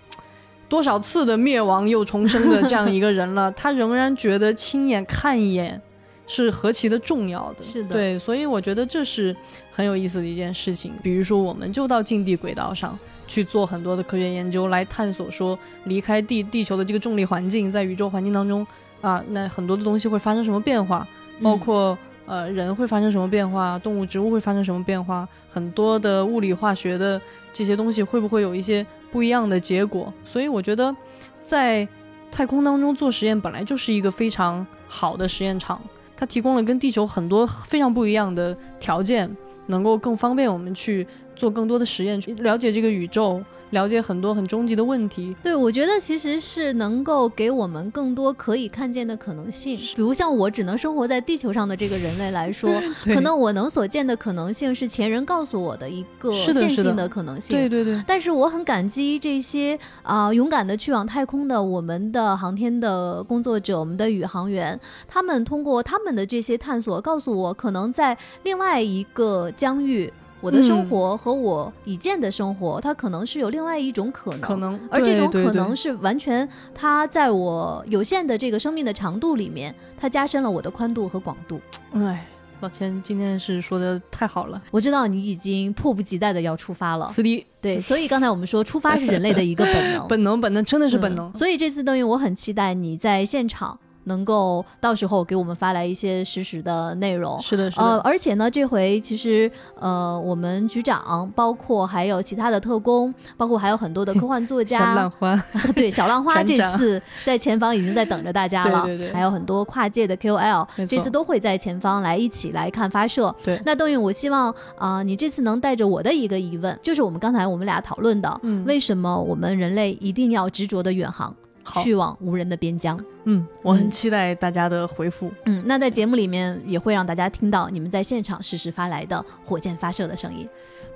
[0.68, 5.82] 多少次的灭亡又重生的这样一个人了，他仍然觉得亲眼看一眼
[6.28, 7.64] 是何其的重要的。
[7.64, 9.34] 是的，对，所以我觉得这是
[9.72, 10.92] 很有意思的一件事情。
[11.02, 18.64] 比如说，我们就到近地轨道上去做很多的科学研究，来探索说离开地地球的这个重力环境，在宇宙环境当中
[19.00, 21.04] 啊，那很多的东西会发生什么变化，
[21.42, 21.98] 包括。
[22.30, 27.20] 呃，人会发生什么变化，动物、植物会发生什么变化，很多的物理化学的
[27.52, 30.14] 这些东西会不会有一些不一样的结果？
[30.22, 30.94] 所以我觉得，
[31.40, 31.88] 在
[32.30, 35.82] 太空当中做实验本来就是一个非常好的实验场，
[36.16, 39.28] 它提供了跟地球很多非常不一样的条件，
[39.66, 43.42] 能够更方便我们去做更多的实验，去了解这个宇宙。
[43.70, 49.76] 了解很多很终极的问题，对我觉得其实是能够给我们更多可以看见的可能性。
[49.76, 52.70] 比如像我只能生活在地球上的这个人类来说，
[53.04, 57.56] 可能我能所见的可能性是前人告诉我的一个线性的可能性。
[57.56, 58.02] 对对对。
[58.06, 70.12] 但是我很感激这些啊勇敢的去往太空的我们的航天的工作者，我们的宇航员，他们通过他们的这些探索，告诉我可能在另外一个疆域。
[70.40, 81.60] 我的生活和我已见的生活，它可能是有另外一种可能，可能，而这种可能是完全它在我有限的这个生命的长度里面，它加深了我的宽度和广度。
[81.92, 82.26] 哎，
[82.60, 87.08] 老千今天是说的太好了，我知道你已经迫不及待的要出发了。
[87.10, 91.32] 斯迪，对，所以刚才我们说出发是人类的一个本能， 本能，本能，真的是本能。
[91.34, 93.78] 所以这次邓云，我很期待你在现场。
[94.04, 97.82] 能够到时候给我们发来一些实时的内容，是的，是的。
[97.82, 109.12] 呃，而且呢，这回其实呃，我们局长，包括还有其他的特工，包括还有很多的科幻作家， 小浪花， 对，小浪花这次在前方已经在等着大家了，对对对。
[109.12, 113.34] 还有很多跨界的 KOL，这次都会在前方来一起来看发射。
[113.44, 113.60] 对。
[113.64, 121.34] 那邓颖，我希望啊，你这次能带着我的一个疑问，就是我们刚才我们俩讨论的，嗯，为什么我们人类一定要执着的远航？
[121.82, 130.48] 去往无人的边疆，嗯，我很期待大家的回复，嗯，那在节目里面也会让大家听到你们在现场实时发来的火箭发射的声音。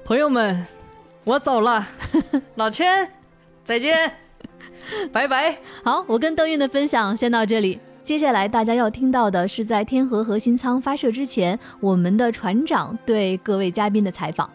[0.05, 0.67] 朋友们，
[1.25, 1.87] 我走了，
[2.57, 3.11] 老千，
[3.65, 4.13] 再见，
[5.13, 5.57] 拜拜。
[5.83, 14.51] 好，我跟邓运的分享先到这里，接下来大家要听到的是在天河核心舱发射之前，我们的船长对各位嘉宾的采访。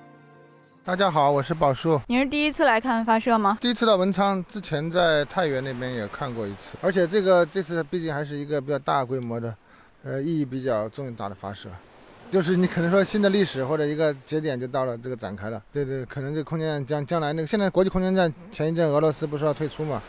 [0.90, 2.02] 大家好，我是宝叔。
[2.08, 3.60] 你是第一次来看发射吗？
[3.62, 6.76] 第一次到文昌，之前在太原那边也看过一次。
[6.82, 9.54] 而且这个这次毕竟还是一个比较大规模的，
[10.04, 11.70] 呃，意义比较重大的发射，
[12.32, 15.62] 就是你可能说新的历史或者一个节点就到了这个展开了。
[15.72, 20.02] 对对，可能这空间站将将来那个现在国际空间站前一阵俄罗斯不是要退出嘛？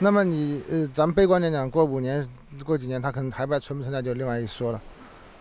[0.00, 2.28] 那么你呃，咱们悲观点讲，过五年
[2.64, 4.82] 过几年，它可能还不存不存在就另外一说了。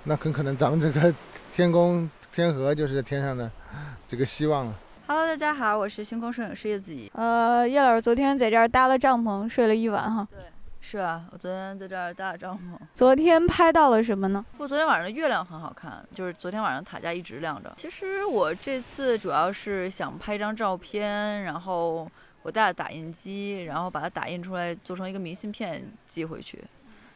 [0.04, 1.12] 那很可能咱们这个
[1.52, 3.50] 天宫天河就是天上的。
[4.06, 4.76] 这个希望了。
[5.08, 7.10] Hello，大家好，我是星空摄影师叶子怡。
[7.14, 10.28] 呃，叶老师昨天在这儿搭了帐篷，睡了一晚哈。
[10.30, 10.40] 对，
[10.82, 12.78] 是啊，我昨天在这儿搭了帐篷。
[12.94, 14.46] 昨天拍到了什么呢？
[14.58, 17.74] 我昨天晚上的月亮很好看，就是昨天晚上塔架一直亮着。
[17.78, 22.06] 其实我这次主要是想拍一张照片，然后
[22.42, 26.62] 我带了打印机，然后把它打印出来，做成一个明信片寄回去。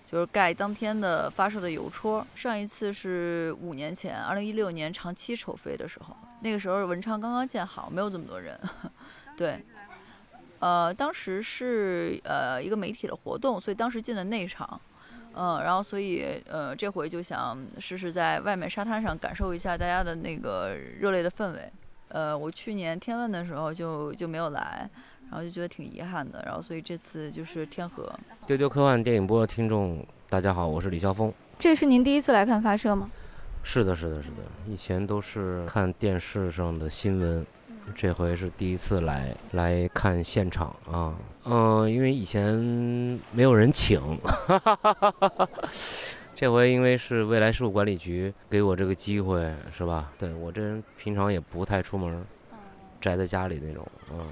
[0.09, 2.25] 就是盖当天的发射的邮戳。
[2.33, 8.59] 上一次是五年前，二零一六年长期筹飞的时候，那个时候文昌刚刚建好，没有这么多人。
[9.37, 9.63] 对，
[10.57, 14.81] 呃，当时是呃一个媒体的活动，所以当时进了内场。
[15.35, 21.71] 嗯，然后所以呃这回就想试试在外面沙滩上感受一下大家的那个热烈的氛围。
[22.07, 24.89] 呃，我去年天问的时候就就没有来。
[25.29, 28.11] 然后就觉得挺遗憾的，然后所以这次就是天河。
[28.47, 31.31] 丢丢科幻电影播的听众，大家好，我是李霄峰。
[31.59, 33.11] 这是您第一次来看发射吗？
[33.61, 34.37] 是的，是的，是的，
[34.67, 37.45] 以前都是看电视上的新闻，
[37.93, 41.13] 这回是第一次来来看现场啊。
[41.45, 42.55] 嗯，因为以前
[43.31, 44.01] 没有人请，
[46.35, 50.11] 这回因为是未来事务管理局给我这个机会，是吧？
[50.17, 52.25] 对我这人平常也不太出门，
[52.99, 54.25] 宅在家里那种，嗯。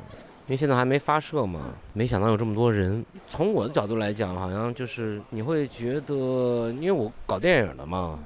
[0.48, 3.06] 因为现在还没发射嘛，没想到有这么多人。
[3.28, 8.18] 从我的角度来讲，好像就是你会觉得，因为我搞电影的嘛，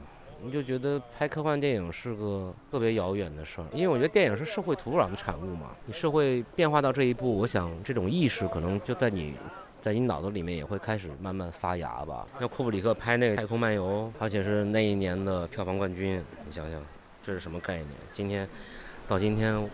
[0.43, 3.65] 你就觉得拍科幻电影是个特别遥远的事儿。
[3.73, 9.33] 因为我觉得电影是社会土壤的产物嘛，你社会变化到这一步，我想这种意识可能就在你，
[9.79, 12.27] 在你脑子里面也会开始慢慢发芽吧。
[12.39, 16.79] 像库布里克拍那个《太空漫游》，而且是那一年的票房冠军，你想想
[17.23, 17.87] 这是什么概念？
[18.13, 18.47] 今天
[19.07, 19.67] 到今天。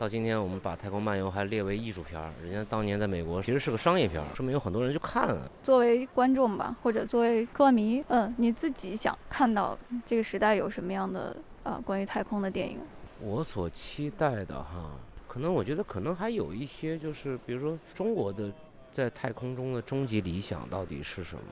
[0.00, 5.46] 到今天，我们把《太空漫游》还列为艺术片儿，人家当年在美国其实是个商业片儿，说明有很多人去看了。
[5.62, 12.78] 作为观众吧，或者作为科幻迷，嗯，你自己想看到这个时代有什么样的啊关于太空的电影？
[13.20, 14.90] 我所期待的哈，
[15.28, 18.50] 可能我觉得可能还有一些，就是比如说中国的
[18.90, 21.42] 在太空中的终极理想到底是什么？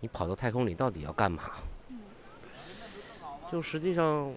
[0.00, 1.42] 你跑到太空里到底要干嘛？
[3.50, 4.32] 就实际上。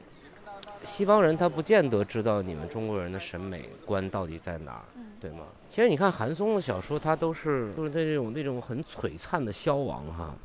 [0.83, 4.83] 西方人他不见得知道你们中国人的审美观到底在哪儿，
[5.19, 5.45] 对吗？
[5.69, 10.35] 其实你看韩松的小说，他都是都是那种那种很璀璨的消亡哈，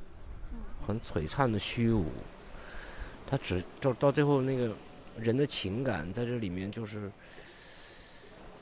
[0.87, 2.07] 很璀璨的虚无，
[3.27, 4.73] 他只到到最后那个
[5.19, 7.11] 人的情感在这里面就是，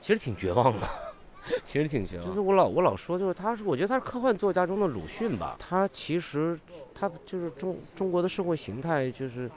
[0.01, 0.87] 其实挺绝望的。
[1.65, 5.57] 其实挺绝望，就是我老我老说，就是他是，我觉得他是科幻作家中的鲁迅吧。
[5.59, 6.59] 他其实
[6.95, 9.51] 他就是中中国的社会形态，就是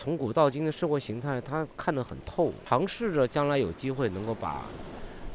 [0.00, 4.62] 从古到今的社会形态，他看得很透，尝试着将来有机会能够把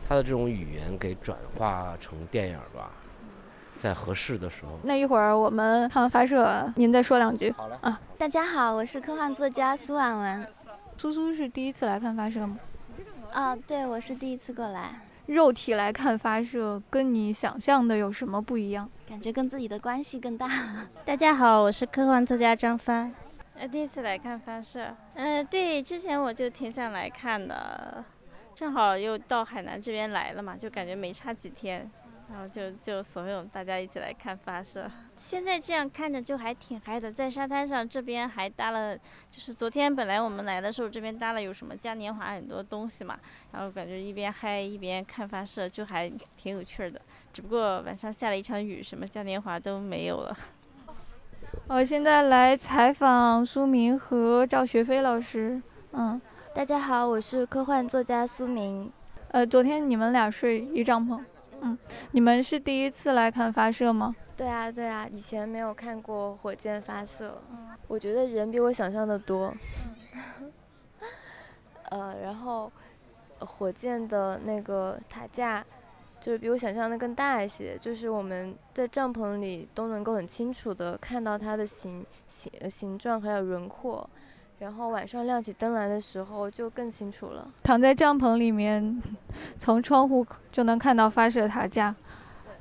[0.07, 2.89] 他的这种语言给转化成电影吧，
[3.77, 4.79] 在合适的时候。
[4.83, 7.51] 那一会儿我们看完发射，您再说两句。
[7.51, 7.75] 好嘞。
[7.81, 10.47] 啊，大家好，我是科幻作家苏婉文。
[10.95, 12.57] 苏苏是第一次来看发射吗？
[13.33, 15.01] 啊，对，我是第一次过来。
[15.25, 18.89] 肉体来看发射，跟你想象的有什么不一样？
[19.09, 20.87] 感觉跟自己的关系更大了。
[21.03, 23.13] 大家好，我是科幻作家张帆，
[23.63, 24.93] 呃，第一次来看发射。
[25.13, 28.03] 嗯、对，之前我就挺想来看的，
[28.53, 31.89] 正好又到海南这边来了嘛，就感觉没差几天，
[32.29, 34.91] 然后就就怂恿大家一起来看发射。
[35.15, 38.97] 现在这样看着就还挺嗨的，在沙滩上这边还搭了，
[39.31, 43.17] 就是昨天本来我们来的时候这边搭了有什么嘉年华很多东西嘛，
[43.53, 47.01] 然后感觉一边嗨一边看发射，就还挺有趣的。
[47.31, 50.37] 只不过晚上下了一场雨，什么嘉年华都没有了。
[51.67, 55.61] 我现在来采访苏明和赵学飞老师。
[55.93, 56.21] 嗯，
[56.53, 58.91] 大家好，我是科幻作家苏明。
[59.29, 61.23] 呃，昨天你们俩睡一帐篷。
[61.61, 61.77] 嗯，
[62.11, 64.13] 你们是第一次来看发射吗？
[64.35, 67.41] 对啊，对啊，以前没有看过火箭发射，
[67.87, 69.53] 我觉得人比我想象的多。
[71.89, 72.69] 呃，然后
[73.39, 75.65] 火箭的那个塔架，
[76.23, 84.09] 就是比我想象的更大一些，就是我们在帐篷里都能够很清楚的看到它的形形形状还有轮廓。
[84.59, 87.51] 然后晚上亮起灯来的时候就更清楚了。
[87.63, 89.03] 躺在帐篷里面，
[89.57, 91.93] 从窗户就能看到发射塔架。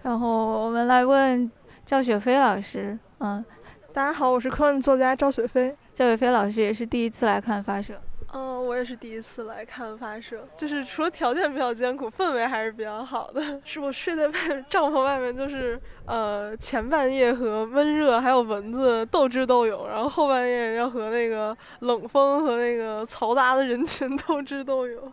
[0.02, 1.48] 然后我们来问
[1.86, 3.44] 赵雪飞老师，嗯，
[3.92, 5.72] 大家好，我是科幻作家赵雪飞。
[5.94, 7.94] 赵雪飞老师也是第一次来看发射。
[8.34, 13.42] 嗯，我也是第一次来看发射，就是除了条件比较艰苦，氛围还是比较好的。
[13.62, 25.12] 是我睡在外帐篷外面，就是呃前半夜和闷热还有蚊子斗智斗勇，然后后半夜要和那个冷风和那个嘈杂的人群 斗智斗勇。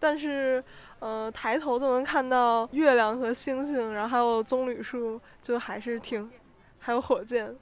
[0.00, 0.64] 但是
[1.00, 6.30] 呃抬头就能看到月亮和星星，然后还有棕榈树，就还是挺，
[6.78, 7.54] 还有火箭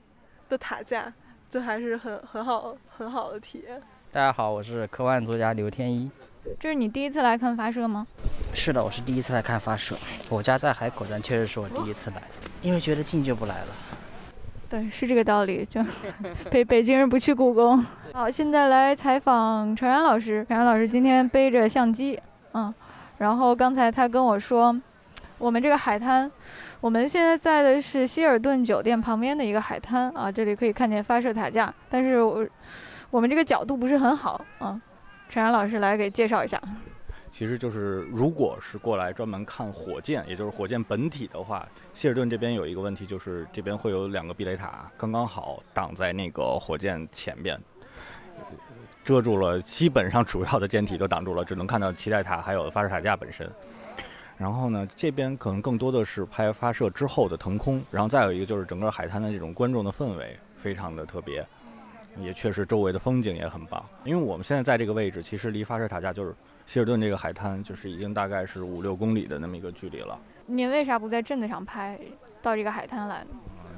[0.48, 1.12] 的塔架，
[1.50, 3.82] 就还是很很好很好的体验。
[4.12, 6.10] 大家好，我是科幻作家刘天一。
[6.58, 8.04] 这是你第一次来看发射吗？
[8.52, 9.96] 是的，我是第一次来看发射。
[10.28, 12.20] 我家在海口，但确实是我第一次来，
[12.60, 13.66] 因为觉得近就不来了。
[14.68, 15.64] 对，是这个道理。
[15.64, 15.80] 就
[16.50, 17.86] 北北京人不去故宫。
[18.12, 20.44] 好，现在来采访陈然老师。
[20.48, 22.18] 陈然老师今天背着相机，
[22.54, 22.74] 嗯，
[23.18, 24.76] 然后刚才他跟我说，
[25.38, 26.28] 我们这个海滩，
[26.80, 32.44] 我们现在在的是希尔顿酒店旁边的一个海滩啊，这里可以看见发射塔架，但是我。
[33.10, 34.80] 我们这个角度不是很好啊，
[35.28, 36.60] 陈然老师来给介绍一下。
[37.32, 47.60] 其实就是，如果是过来专门看火箭，也就是火箭本体的话，希尔顿这边有一个问题，就是这边会有两个避雷塔，刚刚好挡在那个火箭前边，
[49.04, 53.48] 遮住了基本上主要的舰体都挡住了，只能看到期待塔还有发射塔架本身。
[54.36, 61.46] 然后呢，这边可能更多的是拍发射之后的腾空，然后再有一个就是整个海滩的这种观众的氛围非常的特别。
[62.22, 63.84] 也确实，周围的风景也很棒。
[64.04, 66.34] 因为我们现在在这个位置，其实离发射塔架就是
[66.66, 70.18] 希尔顿这个海滩，就是已经大概是五六公里的那么一个距离了。
[70.46, 71.98] 您为啥不在镇子上拍，
[72.42, 73.30] 到这个海滩来呢？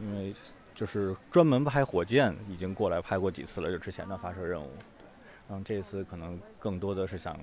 [0.03, 0.35] 因为
[0.75, 4.71] 就是专门拍火箭，已经过来拍过几次了，就之前的发射任务。
[5.49, 7.39] 然后这次可能更多的是想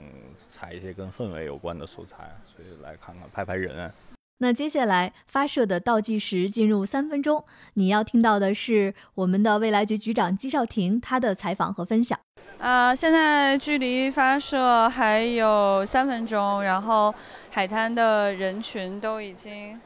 [0.47, 3.91] 采一些跟氛围有关的素材，所以来看看拍拍人。
[4.39, 12.17] 那接下来发射的倒计时进入三分钟，你要听到的是我们的未来局局长姬少廷他的采访和分享。
[12.57, 17.13] 呃，现在距离发射还有三分钟，然后
[17.51, 19.79] 海滩的人群都已经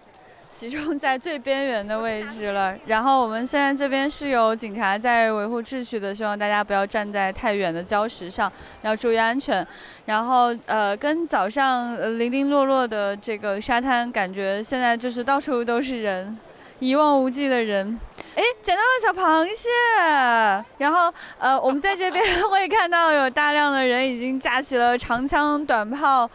[0.59, 2.75] 集中在最边缘的位置了。
[2.85, 8.51] 然后我们现在这边是有警察在维护秩序的，希望大家不要站在太远的礁石上，
[8.81, 9.65] 要注意安全。
[10.05, 16.37] 然后呃，跟早上零零落落的这个沙滩，感觉现在就是到处都是人，
[16.79, 17.99] 一望无际的人。
[18.35, 19.69] 哎，捡到了小螃蟹，
[20.77, 26.29] 然后呃，我们在这边会看到有大量的人已经架起了长枪短炮。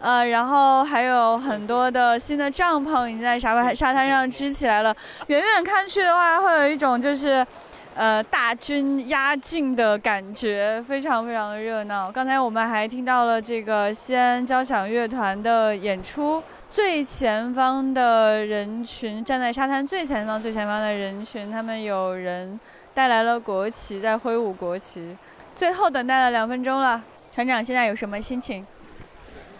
[0.00, 4.96] 呃，然后还有很多的新的帐篷已经在沙沙滩上支起来了。
[5.26, 7.46] 远远看去的话，会有一种就是，
[7.94, 12.10] 呃，大军压境的感觉，非常非常的热闹。
[12.10, 16.42] 刚才我们还听到了这个西安交响乐团的演出。
[16.66, 22.58] 最前方的人群站在沙滩最前方、最前方的人群，他们有人
[22.94, 25.16] 带来了国旗，在挥舞国旗。
[25.56, 27.02] 最后等待了两分钟了，
[27.34, 28.64] 船长现在有什么心情？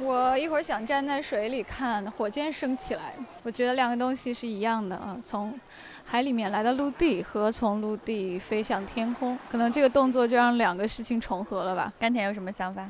[0.02, 5.58] 我一会儿想站在水里看火箭升起来，我觉得两个东西是一样的啊，从
[6.04, 11.92] 海里面来到陆地和从陆地飞向天空，可能这个动作就让两个事情重合了吧。
[11.98, 12.88] 甘甜有什么想法？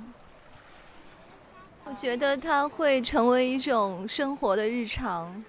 [1.84, 5.44] 我觉得它会成为一种生活的日常。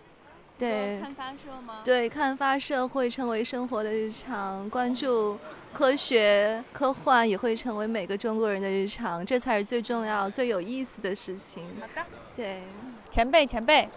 [0.57, 1.81] 对，看发射吗？
[1.83, 5.37] 对，看发射会成为生活的日常，关注
[5.73, 11.63] 科学科幻也会成为每个中国人的日常，这才是最重要、最有意思的事情。
[11.79, 12.05] 好的，
[12.35, 12.61] 对，
[13.09, 13.87] 前辈，前辈，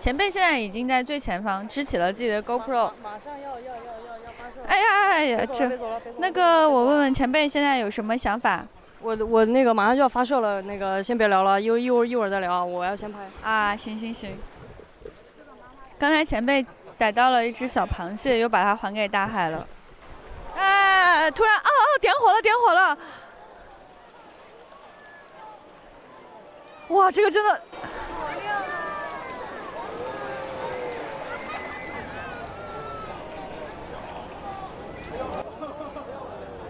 [0.00, 4.62] 前辈现在已经在最前方支起了自己的 GoPro，马上要要要要要发射。
[4.66, 5.78] 哎呀哎呀，这
[6.18, 8.64] 那个我问问前辈现在有什么想法？
[9.00, 13.18] 我我那个马上就要发射了，那个先别聊了，一一会儿一会儿再聊，我要先拍。
[13.42, 14.36] 啊，行行行。
[15.98, 16.64] 刚才前辈
[16.96, 19.66] 逮到了一只小螃蟹，又把它还给大海了。
[20.98, 22.98] 哎，突然，哦哦，点火了，点火了！
[26.88, 27.62] 哇，这个真的，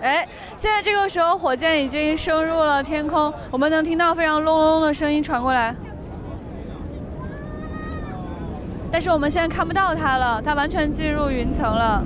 [0.02, 5.74] 哎，现在这个时候火箭已经升入了天空，我们能听到非常隆隆的声音传过来。
[8.92, 12.02] 但是我们现在看不到它了，它完全进入云层了。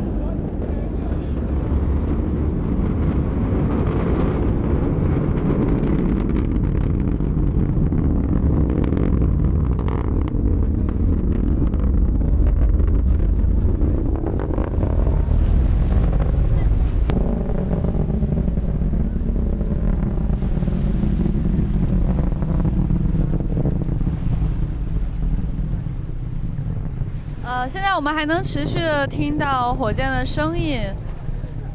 [27.95, 30.81] 我们还能持续的听到火箭的声音，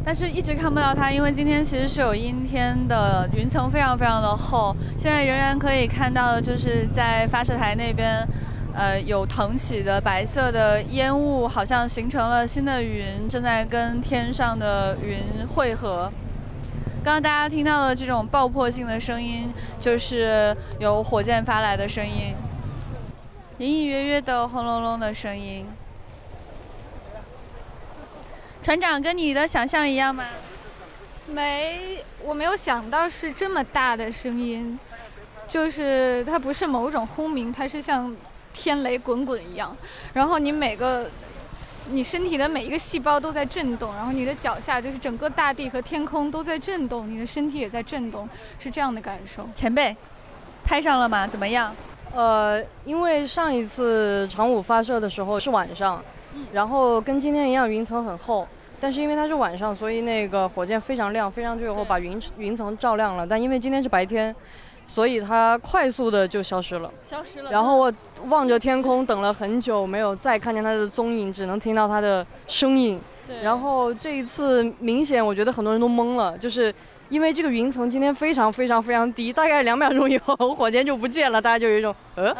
[0.03, 4.75] 但是一直看不到它，因为今天其实是有阴天的，云层非常非常的厚。
[4.97, 8.27] 现在仍然可以看到就是在发射台那边，
[8.73, 16.11] 呃，有腾起的白色的烟雾，好像形成了新的云，正在跟天上的云汇合。
[17.03, 22.33] 刚刚大家听到的这种爆破性的声音，就是由火箭发来的声音。
[23.59, 25.65] 隐隐约约的轰隆隆的声音，
[28.67, 30.25] 船长跟你的想象一样吗？
[31.27, 34.77] 没，我没有想到是这么大的声音，
[35.47, 38.13] 就是它不是某种轰鸣，它是像
[38.53, 39.73] 天雷滚滚一样，
[40.11, 41.09] 然后你每个
[41.91, 48.27] 你身体的每一个细胞都在震动，然后你的脚下就是整个大地和天空都在震动，你的身体也在震动，
[48.59, 49.47] 是这样的感受。
[49.55, 49.95] 前辈，
[50.65, 51.25] 拍上了吗？
[51.25, 51.73] 怎么样？
[52.13, 56.03] 呃，因为上一次长五发射的时候是晚上，
[56.51, 58.45] 然后跟今天一样，云层很厚。
[58.79, 63.25] 但是因为它是晚上，所以那个火箭非常亮，飞上去以后把云云层照亮了。
[63.25, 64.35] 但因为今天是白天，
[64.85, 66.91] 所以它快速的就消失了。
[67.03, 67.51] 消失了。
[67.51, 67.93] 然后我
[68.25, 72.99] 望着天空，等了很久，没有再看见它的踪影，只能听到它的声音。
[73.41, 76.73] 然后这一次明显，我觉得很多人都懵了，就是。
[77.09, 82.35] 因为这个云层今天非常非常非常低，大概两秒钟以后火箭就不见了，大家就有一种呃，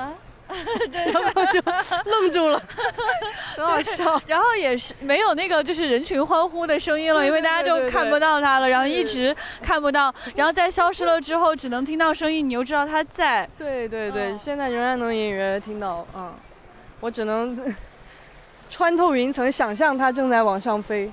[0.91, 1.61] 然后就
[2.09, 2.61] 愣住了，
[3.55, 4.21] 很好笑。
[4.25, 13.47] 然后也是没有那个就是人群欢呼的声音了，因为大家就看不到他了，然后一直看不到，然后在消失了之后只能听到声音，你又知道他在。
[13.57, 16.33] 对对对，现在仍然能隐约听到，嗯，
[16.99, 17.75] 我只能
[18.69, 21.11] 穿透云层，想象他正在往上飞。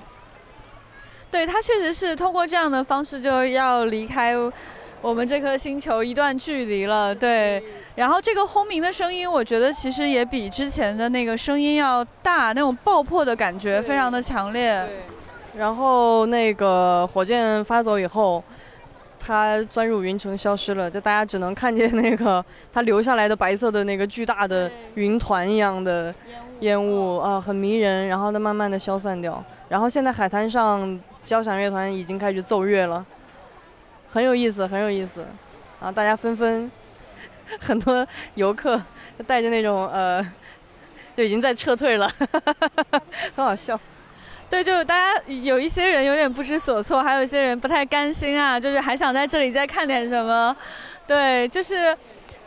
[1.31, 4.33] 对，他确实是通过这样的方式就要离开
[5.05, 7.13] 我们这颗星球一段距离了。
[7.13, 7.61] 对，
[7.93, 14.83] 然后这个轰鸣的声音，我觉得其实也比之前的那个声音要大，那种爆破的感觉非常的强烈。
[15.55, 18.43] 然后那个火箭发走以后，
[19.19, 22.43] 它钻入云层消失了，就大家只能看见那个
[22.73, 26.11] 它留下来的白色的那个巨大的云团一样的
[26.61, 28.07] 烟雾啊，很迷人。
[28.07, 29.43] 然后它慢慢的消散掉。
[29.69, 30.99] 然后现在海滩上。
[31.25, 33.03] 交响乐团已经开始奏乐了，
[34.15, 35.25] 很有意思，很有意思，
[35.77, 36.71] 啊，大家纷纷，
[37.59, 38.81] 很多游客
[39.27, 40.25] 带着那种呃，
[41.17, 42.09] 就已经在撤退了，
[43.35, 43.77] 很好笑。
[44.49, 50.55] 对，就大家有一些人有点不知所措，还有一些人不太甘心啊，就是还想在这里再看点什么。
[51.05, 51.93] 对，就是。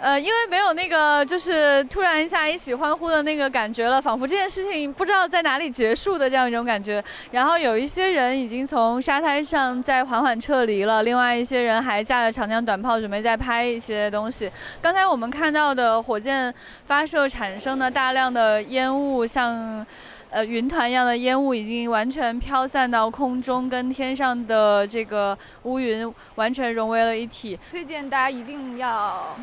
[0.01, 7.03] 呃，因为没有那个，就是突然一下一起欢呼的那个感觉了，仿佛这件事情不知道在哪里结束的这样一种感觉。
[7.33, 14.49] 然后有一些人已经从沙滩上在缓缓撤离了，另外一些人还架着长枪短炮准备再拍一些东西。
[14.81, 19.85] 刚才我们看到的火箭发射产生的大量的烟雾，像
[20.31, 27.59] 呃云团一样的烟雾已经完全飘散到空中，跟天上的这个乌云完全融为了一体。
[27.69, 29.37] 推荐大家一定要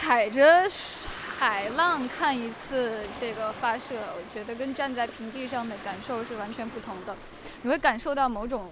[0.00, 0.66] 踩着
[1.38, 7.14] 海浪看一次这个发射，我觉得跟站在平地上的感受是完全不同的，
[7.62, 8.70] 你会感受到某种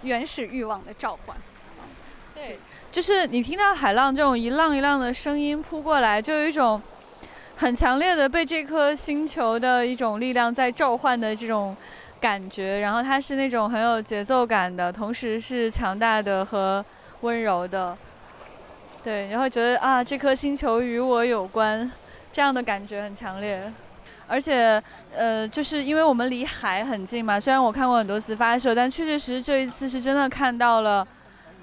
[0.00, 1.36] 原始欲望的召唤。
[2.34, 2.58] 对，
[2.90, 6.80] 就是你听到海浪这种一浪一浪的声音扑过来，就有一种
[7.56, 11.76] 很强烈的被这颗星球的一种力量在召唤的这种
[12.18, 12.80] 感觉。
[12.80, 16.82] 然后它是那种很有节奏感的，同时是强大的和
[17.20, 17.96] 温柔的。
[19.02, 21.90] 对，然后觉得啊，这颗星球与我有关，
[22.30, 23.72] 这样的感觉很强烈。
[24.28, 24.82] 而且，
[25.14, 31.06] 呃，就是因为我们离海很近嘛，虽然我看过很多次发射，但确确实实这一次是真的看到了。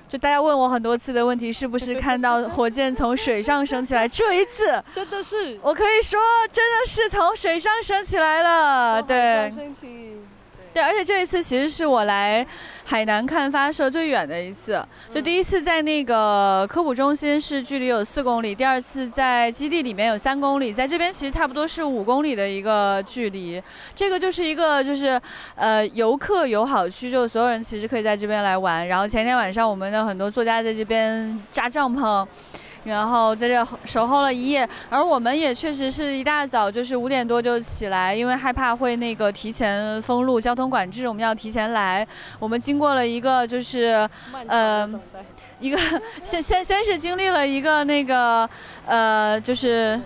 [0.07, 4.07] 就大家问我很多次的问题，是不是看到火箭从水上升起来？
[4.07, 6.19] 这一次 真的是，我可以说
[6.51, 9.01] 真的是从水上升起来了。
[9.01, 9.51] 对。
[10.73, 12.45] 对，而且这一次其实是我来
[12.85, 14.85] 海南看发射最远的一次。
[15.11, 23.61] 就第一次在那个科普中心是距离有四公里，第二次在基地里面有三公里，在这边其实差不多是五公里的一个距离。
[23.95, 25.19] 这个就是一个就是
[25.55, 28.87] 呃游客友好区，就所有人其实可以在这边来玩。
[28.87, 32.25] 然后前天晚上我们的很多作家在这边扎帐篷。
[32.89, 42.05] 然后在这守候了一夜，而我们也确实是一大早就是五点多就起来，因为害怕会那个提前封路、交通管制，我们要提前来。
[42.39, 44.09] 我们经过了一个就是
[44.47, 44.89] 呃
[45.59, 45.77] 一个
[46.23, 48.49] 先先先是经历了一个那个
[48.85, 49.99] 呃就是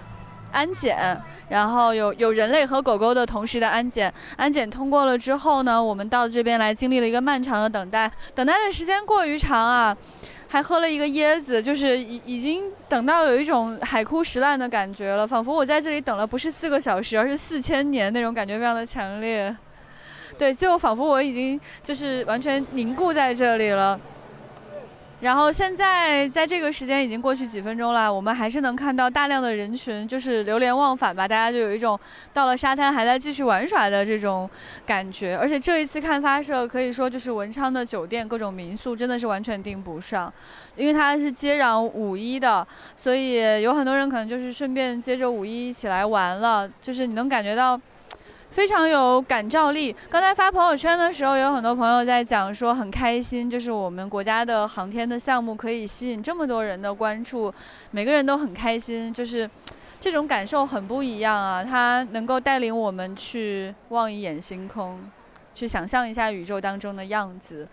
[0.51, 1.19] 安检，
[1.49, 9.95] 然后有有人类和狗狗的同时的安检，安检通过了之后呢，我们到这边来经历了一个漫长的等待，等待的时间过于长啊。
[10.53, 19.57] 还喝了一个椰子，就是已已经等到有一种海枯石烂的感觉了，仿佛我在这里等了不是四个小时，而是四千年那种感觉非常的强烈。
[20.37, 23.99] 对，就仿佛我已经就是完全凝固在这里了。
[25.23, 31.25] 然后现在在这个时间已经过去几分钟了，我们还是能看到大量的人群，就是流连忘返吧。
[31.25, 31.97] 大家就有一种
[32.33, 34.49] 到了沙滩还在继续玩耍的这种
[34.85, 35.37] 感觉。
[35.37, 40.31] 而且这一次看发射，可以说就是文昌的酒店、各种民宿真的是完全订不上，
[40.75, 46.69] 因为它是接壤五一的，所以有很多人可能就是顺便接着五一一起来玩了。
[46.81, 47.79] 就是你能感觉到。
[48.53, 49.95] 非常有感召力。
[50.11, 57.51] 刚才发朋友圈的时候，有很多朋友在讲说很开心，就是我们国家的航天的项目可以吸引这么多人的关注，
[57.89, 59.49] 每个人都很开心，就是
[59.99, 61.63] 这种感受很不一样啊！
[61.63, 64.99] 它能够带领我们去望一眼星空，
[65.55, 67.67] 去想象一下宇宙当中的样子，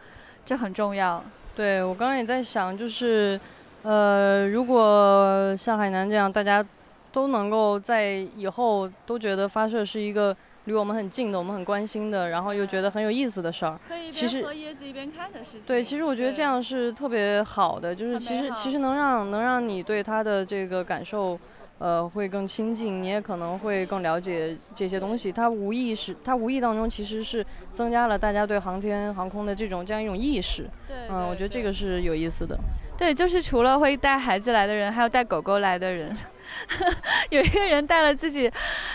[0.47, 1.23] 这很重要。
[1.55, 3.39] 对我刚刚也在想，就是
[3.83, 6.65] 呃，如果像海南这样，大家
[7.13, 10.35] 都能够在以后都觉得发射是一个。
[10.67, 15.63] 离我们很近的，我们很关心的，然后又觉得很有意思的事儿，可以一边喝椰子一边看的事情。
[15.67, 21.39] 对，其实我觉得这样是特别好的，就是其实其实能让能让你对他的这个感受，
[21.79, 25.33] 呃，会更亲近，你也可能会更了解这些东西。
[25.33, 30.69] 它无意识，它无意当中其实是增加了大家对航天航空的这种这样一种意识。
[30.87, 32.59] 对，嗯，我觉得这个是有意思的。
[32.99, 36.15] 对，就是除了会带孩子来的人，还有带狗狗来的人。
[37.31, 38.51] 有一个人带了自己，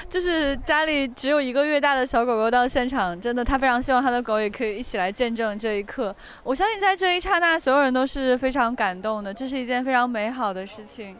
[0.09, 6.15] 就是家里只有一个月大的小狗狗到现场，真的，他非常希望他的狗也可以一起来见证这一刻。
[6.43, 11.17] 我相信在这一刹那，所有人都是非常感动的，这是一件非常美好的事情。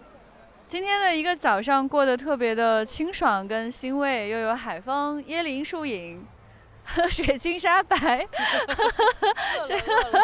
[0.68, 6.26] 今天的一个早上过得特别的清爽跟欣慰，又有海风、椰林树影。
[7.10, 7.98] 水晶沙白，
[9.66, 10.22] 这个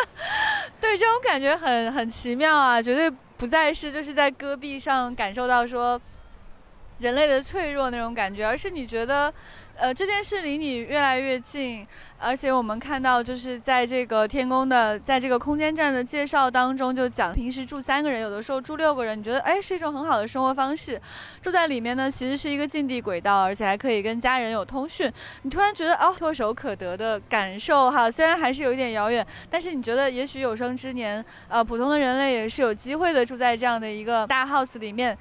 [0.80, 3.12] 对这种感觉很很奇妙啊，绝对
[3.42, 6.00] 不再是就是在戈壁上感受到说
[7.00, 9.34] 人类的脆弱那种感觉，而是你觉得。
[9.76, 11.88] 呃，这件事离你越来越近，
[12.22, 21.02] 而且我们看到，就是在这个天宫的，在这个空间站的介绍当中，就讲平时住三个人，有的时候住六个人，你觉得哎是一种很好的生活方式。
[21.42, 25.12] 住在里面呢，其实是一个近地轨道，而且还可以跟家人有通讯。
[25.42, 35.18] 你突然觉得哦，唾手可得的感受哈，虽然还是有一点遥远，但是你觉得也许有生之年，呃，普通的人类也是有机会的住在这样的一个大 house 里面，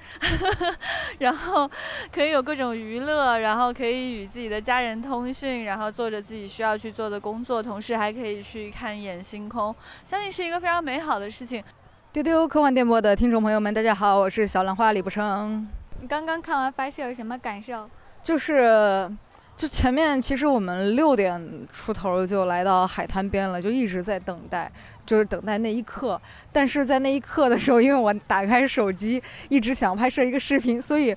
[1.17, 1.67] 然后
[2.13, 4.51] 可以有各种娱乐，然后可以与自己。
[4.51, 9.73] 的家人通讯，然后做着自己需要去做的工作，同时还可以去看一眼星空，
[10.05, 11.63] 相信是一个非常美好的事情。
[12.11, 15.67] 丢丢科幻电波的听众朋友们，大家好，我是小兰花李不成。
[16.01, 17.89] 你刚刚看完发射有什么感受？
[18.21, 19.09] 就是，
[19.55, 24.71] 就前面其实我们六点出头就来到海滩边了，就一直在等待，
[25.05, 26.19] 就是等待那一刻。
[26.51, 31.15] 但是在那一刻的时候，因为我打开手机，一直想拍摄一个视频，所以。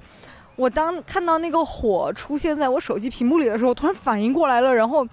[0.57, 5.05] 我当看到那个火出现在我手机屏幕里的时候，突然反应过来了，然后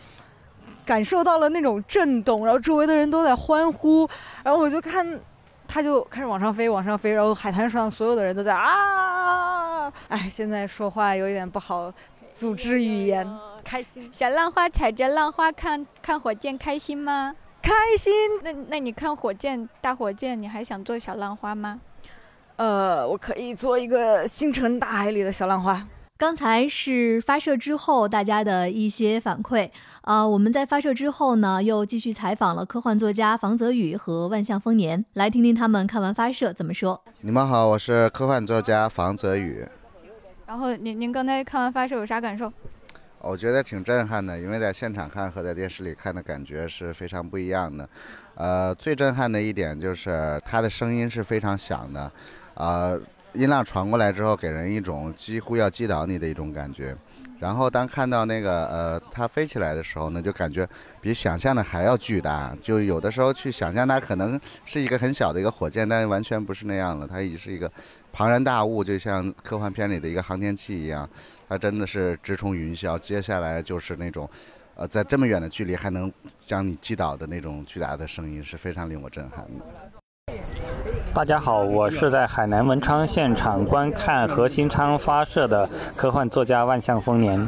[0.85, 4.09] 感受到了那种震动，然后周围的人都在欢呼，
[4.43, 5.19] 然后我就看，
[5.67, 9.91] 它就开始往上飞，往上飞，然后海滩上所有的人都在啊！
[10.09, 11.93] 哎，现在说话有一点不好，
[12.33, 13.27] 组织语言，
[13.63, 14.09] 开心。
[14.11, 17.35] 小浪花踩着浪花看看火箭，开心吗？
[17.61, 18.13] 开心。
[18.43, 21.79] 那那你看火箭大火箭，你还想做小浪花吗？
[22.55, 25.87] 呃，我可以做一个星辰大海里的小浪花。
[26.17, 29.67] 刚才是发射之后大家的一些反馈，
[30.01, 36.99] 呃，我们在发射之后呢，又继续采访了科幻作家房泽宇和万象丰年，来听听他们看完发射怎么说。
[37.19, 39.63] 你们好，我是科幻作家房泽宇。
[40.47, 42.51] 然后您您刚才看完发射有啥感受？
[43.19, 47.87] 我觉得挺震撼的，因为在现场看和在电视里看的感觉是非常不一样的。
[48.33, 52.11] 呃，最震撼的一点就是它的声音是非常响的。
[52.55, 52.99] 呃，
[53.33, 56.97] 音浪传过来之后，给人一种几乎要击倒你的一种感觉。
[57.41, 60.67] 然后当看到那个呃它飞起来的时候呢，就感觉
[61.01, 62.55] 比想象的还要巨大。
[62.61, 67.69] 就有的时候去想象它可能是一个很小的一个火箭，但完全不是那样了，它已经是一个
[68.13, 71.09] 庞然大物，就像科幻片里的一个航天器一样。
[71.49, 74.29] 它真的是直冲云霄，接下来就是那种，
[74.75, 80.90] 呃，在这么远的距离还能将你击倒的那种巨大的声音，是非常令我震撼的。
[81.13, 87.45] 大家好，我是在海南文昌现场观看何新昌发射的科幻作家万象丰年。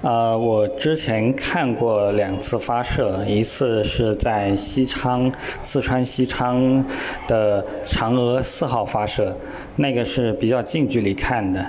[0.00, 5.30] 呃，我之前看过两次发射，一次是在西昌，
[5.62, 6.82] 四川西昌
[7.26, 9.36] 的嫦娥四号发射，
[9.76, 11.64] 那个是比较近距离看的。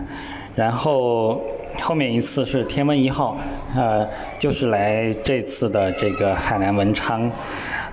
[0.56, 1.42] 然后
[1.82, 3.38] 后面一次是天问一号，
[3.76, 4.08] 呃，
[4.40, 7.30] 就是来这次的这个海南文昌。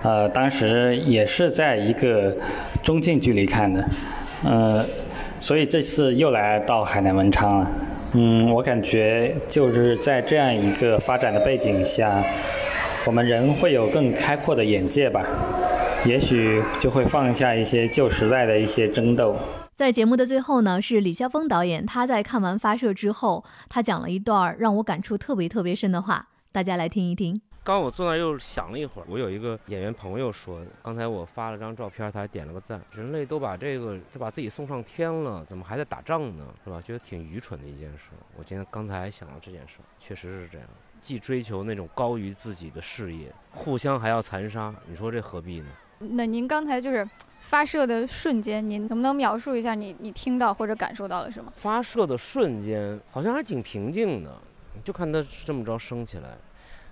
[0.03, 2.35] 呃，当时也是在一个
[2.83, 3.89] 中近距离看的，
[4.43, 4.85] 呃，
[5.39, 7.71] 所以这次又来到海南文昌了。
[8.13, 12.23] 嗯，我感觉就是在这样一个发展的背景下，
[13.05, 15.25] 我们人会有更开阔的眼界吧，
[16.05, 19.35] 也许就会放下一些旧时代的一些争斗。
[19.75, 27.41] 在节目的最后呢，是李霄峰导演，他在看完发射之后，他讲了一段让我感触特别特别深的话，大家来听一听。
[27.67, 32.81] 刚我坐那又想了一会儿，我有一个演员朋友说，刚才我发了张照片，他还点了个赞。
[32.93, 36.45] 人类都把这个，都把自己送上天了，怎么还在打仗呢？
[36.63, 36.81] 是吧？
[36.81, 38.11] 觉得挺愚蠢的一件事。
[38.37, 40.65] 我今天刚才想到这件事，确实是这样。
[41.01, 45.67] 既追求那种高于自己的事业，互相还要残杀，你说这何必呢？
[45.99, 47.05] 那您刚才就是
[47.41, 51.51] 发射的瞬间，您能不能描述一下你你听到或者感受到了什么？
[51.53, 54.41] 发射的瞬间好像还挺平静的，
[54.85, 56.37] 就看它这么着升起来。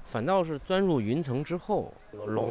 [0.06, 2.50] 反倒是钻入云层之后，那个隆，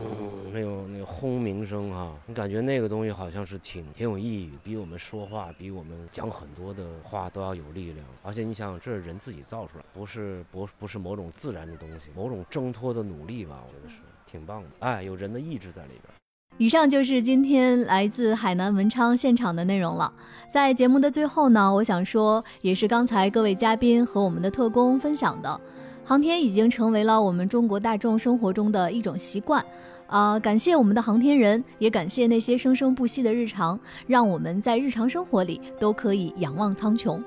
[0.53, 8.05] 那种那个轰鸣声啊，你感觉那个东西好像是挺挺有意义，比我们说话，比我们讲很多的话都要有力量。
[8.23, 13.63] 而且你想想，这是人自己造出来，不是不不是某种自然的东西，某种挣脱的努力吧？
[13.67, 14.69] 我觉得是挺棒的。
[14.81, 16.13] 哎，有人的意志在里边。
[16.59, 20.13] 以上就是今天来自海南文昌现场的内容了。
[20.53, 25.61] 在节目的最后呢，我想说，也是刚才各位嘉宾和我们的特工分享的。
[26.07, 29.65] 航天已经成为了我们中国大众生活中的一种习惯，
[30.07, 37.19] 啊，感谢我们的航天人，也感谢那些生生不息的日常，让我们在日常生活里都可以仰望苍穹。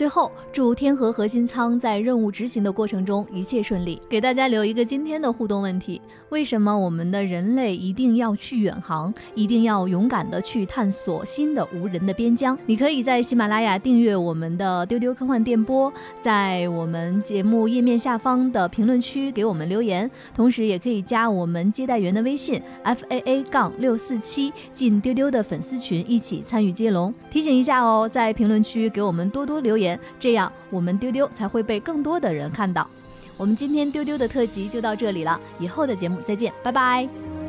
[0.00, 4.00] 最后，祝天河核心舱在任务执行的过程中一切顺利。
[4.08, 12.58] 给大家留一个今天的互动问题：为什么我们的人类一定要去远航，一定要勇敢的去探索新的无人的边疆？
[12.64, 15.92] 你可以在喜马拉雅订阅我们的丢丢科幻电波，
[16.22, 27.12] 在我们节目页面下方的评论区给我们留言，同时也可以加我们接待员的微信 f a a 杠六四七，进丢丢的粉丝群，一起参与接龙。
[27.30, 32.86] 提醒一下哦，在评论区给我们多多留言这样，我们丢丢才会被更多的人看到。
[33.36, 37.39] 我们今天丢丢的特辑就到这里了，以后的节目再见，拜拜。